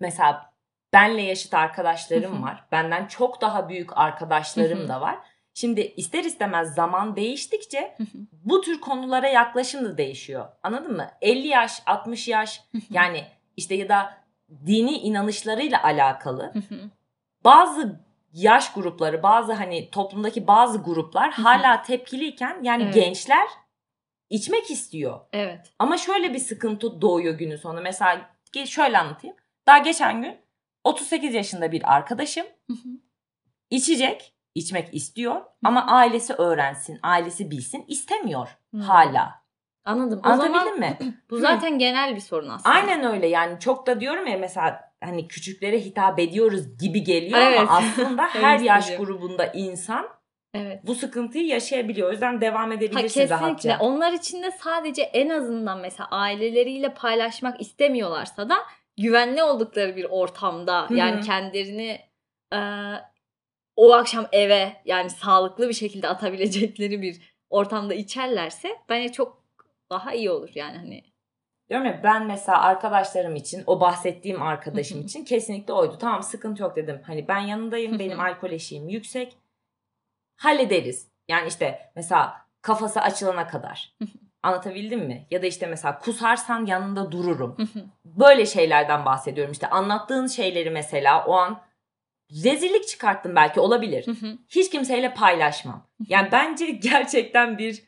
mesela 0.00 0.52
benle 0.92 1.22
yaşıt 1.22 1.54
arkadaşlarım 1.54 2.42
var. 2.42 2.64
Benden 2.72 3.06
çok 3.06 3.40
daha 3.40 3.68
büyük 3.68 3.98
arkadaşlarım 3.98 4.88
da 4.88 5.00
var. 5.00 5.18
Şimdi 5.54 5.80
ister 5.80 6.24
istemez 6.24 6.74
zaman 6.74 7.16
değiştikçe 7.16 7.96
bu 8.32 8.60
tür 8.60 8.80
konulara 8.80 9.28
yaklaşım 9.28 9.84
da 9.84 9.98
değişiyor. 9.98 10.48
Anladın 10.62 10.96
mı? 10.96 11.10
50 11.20 11.46
yaş, 11.46 11.82
60 11.86 12.28
yaş 12.28 12.62
yani 12.90 13.24
işte 13.56 13.74
ya 13.74 13.88
da 13.88 14.14
dini 14.66 14.92
inanışlarıyla 14.98 15.82
alakalı 15.82 16.52
bazı 17.44 18.00
yaş 18.32 18.72
grupları, 18.72 19.22
bazı 19.22 19.52
hani 19.52 19.90
toplumdaki 19.90 20.46
bazı 20.46 20.78
gruplar 20.82 21.30
hala 21.32 21.82
tepkiliyken 21.82 22.62
yani 22.62 22.82
Evet. 22.82 22.94
gençler 22.94 23.46
içmek 24.30 24.70
istiyor. 24.70 25.20
evet. 25.32 25.72
Ama 25.78 25.96
şöyle 25.98 26.34
bir 26.34 26.38
sıkıntı 26.38 27.00
doğuyor 27.00 27.34
günün 27.34 27.56
sonu. 27.56 27.80
Mesela 27.80 28.30
şöyle 28.66 28.98
anlatayım. 28.98 29.36
Daha 29.66 29.78
geçen 29.78 30.22
gün 30.22 30.36
38 30.84 31.34
yaşında 31.34 31.72
bir 31.72 31.94
arkadaşım 31.94 32.46
içecek, 33.70 34.34
içmek 34.54 34.94
istiyor 34.94 35.40
ama 35.64 35.86
ailesi 35.86 36.32
öğrensin, 36.34 36.98
ailesi 37.02 37.50
bilsin 37.50 37.84
istemiyor 37.88 38.48
hala. 38.82 39.42
Anladım. 39.84 40.20
O 40.24 40.28
Anlatabildim 40.28 40.60
zaman 40.60 40.78
mi? 40.78 40.98
bu 41.30 41.38
zaten 41.38 41.78
genel 41.78 42.16
bir 42.16 42.20
sorun 42.20 42.48
aslında. 42.48 42.74
Aynen 42.74 43.04
öyle 43.04 43.26
yani 43.26 43.60
çok 43.60 43.86
da 43.86 44.00
diyorum 44.00 44.26
ya 44.26 44.38
mesela 44.38 44.92
hani 45.04 45.28
küçüklere 45.28 45.80
hitap 45.80 46.18
ediyoruz 46.18 46.78
gibi 46.78 47.04
geliyor 47.04 47.38
Evet. 47.38 47.60
ama 47.60 47.70
aslında 47.78 48.22
her 48.32 48.60
yaş 48.60 48.96
grubunda 48.96 49.46
insan 49.46 50.08
Evet. 50.54 50.80
bu 50.86 50.94
sıkıntıyı 50.94 51.46
yaşayabiliyor. 51.46 52.08
O 52.08 52.12
yüzden 52.12 52.40
devam 52.40 52.68
Ha, 52.70 52.74
edebilirsin 52.76 53.02
kesinlikle. 53.02 53.34
rahatça. 53.34 53.78
Onlar 53.80 54.12
için 54.12 54.42
de 54.42 54.50
sadece 54.50 55.02
en 55.02 55.28
azından 55.28 55.78
mesela 55.80 56.08
aileleriyle 56.10 56.94
paylaşmak 56.94 57.60
istemiyorlarsa 57.60 58.48
da 58.48 58.56
güvenli 58.96 59.42
oldukları 59.42 59.96
bir 59.96 60.04
ortamda 60.04 60.82
Hı 60.82 60.86
hı. 60.86 60.94
yani 60.94 61.20
kendilerini 61.20 62.00
e, 62.54 62.58
o 63.76 63.92
akşam 63.92 64.26
eve 64.32 64.72
yani 64.84 65.10
sağlıklı 65.10 65.68
bir 65.68 65.74
şekilde 65.74 66.08
atabilecekleri 66.08 67.02
bir 67.02 67.20
ortamda 67.50 67.94
içerlerse 67.94 68.68
bence 68.88 69.12
çok 69.12 69.42
daha 69.90 70.12
iyi 70.14 70.30
olur 70.30 70.50
yani 70.54 70.76
hani. 70.76 71.04
Diyorum 71.70 71.86
ya 71.86 72.00
ben 72.04 72.26
mesela 72.26 72.62
arkadaşlarım 72.62 73.36
için 73.36 73.62
o 73.66 73.80
bahsettiğim 73.80 74.42
arkadaşım 74.42 75.00
için 75.00 75.24
kesinlikle 75.24 75.72
oydu. 75.72 75.96
Tamam 76.00 76.22
sıkıntı 76.22 76.62
yok 76.62 76.76
dedim. 76.76 77.00
Hani 77.06 77.28
ben 77.28 77.38
yanındayım 77.38 77.98
benim 77.98 78.20
alkol 78.20 78.50
eşiğim 78.50 78.88
yüksek. 78.88 79.36
Hallederiz. 80.38 81.08
Yani 81.28 81.48
işte 81.48 81.90
mesela 81.96 82.46
kafası 82.62 83.00
açılana 83.00 83.46
kadar. 83.48 83.94
Anlatabildim 84.42 85.00
mi? 85.00 85.26
Ya 85.30 85.42
da 85.42 85.46
işte 85.46 85.66
mesela 85.66 85.98
kusarsan 85.98 86.66
yanında 86.66 87.12
dururum. 87.12 87.56
Böyle 88.04 88.46
şeylerden 88.46 89.04
bahsediyorum. 89.04 89.52
İşte 89.52 89.70
anlattığın 89.70 90.26
şeyleri 90.26 90.70
mesela 90.70 91.24
o 91.24 91.32
an 91.32 91.60
rezillik 92.44 92.88
çıkarttım 92.88 93.36
belki 93.36 93.60
olabilir. 93.60 94.06
Hiç 94.48 94.70
kimseyle 94.70 95.14
paylaşmam. 95.14 95.86
Yani 96.08 96.28
bence 96.32 96.66
gerçekten 96.70 97.58
bir 97.58 97.82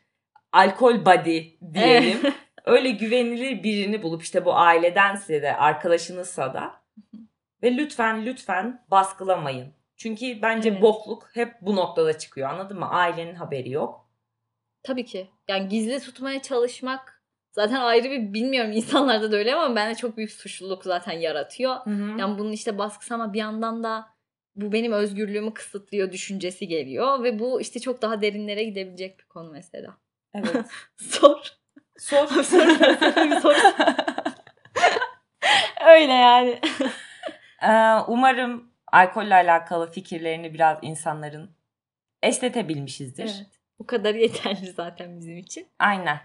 alkol 0.51 1.05
buddy 1.05 1.41
diyelim. 1.73 2.19
Evet. 2.23 2.33
Öyle 2.65 2.89
güvenilir 2.91 3.63
birini 3.63 4.03
bulup 4.03 4.23
işte 4.23 4.45
bu 4.45 4.55
ailedense 4.55 5.41
de 5.41 5.55
arkadaşınızsa 5.57 6.53
da 6.53 6.81
ve 7.63 7.77
lütfen 7.77 8.25
lütfen 8.25 8.85
baskılamayın. 8.91 9.73
Çünkü 10.01 10.41
bence 10.41 10.69
Evet. 10.69 10.81
bokluk 10.81 11.29
hep 11.33 11.61
bu 11.61 11.75
noktada 11.75 12.17
çıkıyor 12.17 12.49
anladın 12.49 12.79
mı? 12.79 12.89
Ailenin 12.89 13.35
haberi 13.35 13.69
yok. 13.71 14.09
Tabii 14.83 15.05
ki. 15.05 15.29
Yani 15.47 15.67
gizli 15.69 15.99
tutmaya 15.99 16.41
çalışmak 16.41 17.23
zaten 17.51 17.75
ayrı 17.81 18.09
bir 18.11 18.33
bilmiyorum 18.33 18.71
insanlarda 18.75 19.31
da 19.31 19.35
öyle 19.37 19.55
ama 19.55 19.75
bende 19.75 19.95
çok 19.95 20.17
büyük 20.17 20.31
suçluluk 20.31 20.83
zaten 20.83 21.11
yaratıyor. 21.11 21.75
Yani 22.19 22.39
bunun 22.39 22.51
işte 22.51 22.77
baskısı 22.77 23.13
ama 23.13 23.33
bir 23.33 23.39
yandan 23.39 23.83
da 23.83 24.07
bu 24.55 24.71
benim 24.71 24.91
özgürlüğümü 24.91 25.53
kısıtlıyor 25.53 26.11
düşüncesi 26.11 26.67
geliyor 26.67 27.23
ve 27.23 27.39
bu 27.39 27.61
işte 27.61 27.79
çok 27.79 28.01
daha 28.01 28.21
derinlere 28.21 28.63
gidebilecek 28.63 29.19
bir 29.19 29.25
konu 29.25 29.51
mesela. 29.51 29.97
Evet. 30.33 30.65
Sor. 30.97 31.53
Sor. 31.97 32.27
Sor. 32.43 32.43
Soru. 33.41 33.55
Öyle 35.89 36.13
yani. 36.13 36.59
Ee, 37.63 38.03
Umarım 38.07 38.70
alkolle 38.91 39.35
alakalı 39.35 39.91
fikirlerini 39.91 40.53
biraz 40.53 40.77
insanların 40.81 41.51
esnetebilmişizdir. 42.23 43.23
Evet. 43.23 43.59
Bu 43.79 43.87
kadar 43.87 44.15
yeterli 44.15 44.71
zaten 44.75 45.17
bizim 45.17 45.37
için. 45.37 45.67
Aynen. 45.79 46.19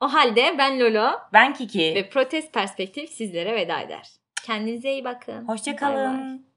O 0.00 0.12
halde 0.12 0.54
ben 0.58 0.80
Lolo 0.80 1.10
Ben 1.32 1.54
Kiki. 1.54 1.94
ve 1.94 2.08
Protest 2.08 2.52
Perspektif 2.54 3.10
sizlere 3.10 3.54
veda 3.54 3.80
eder. 3.80 4.08
Kendinize 4.44 4.92
iyi 4.92 5.04
bakın. 5.04 5.48
Hoşçakalın. 5.48 6.47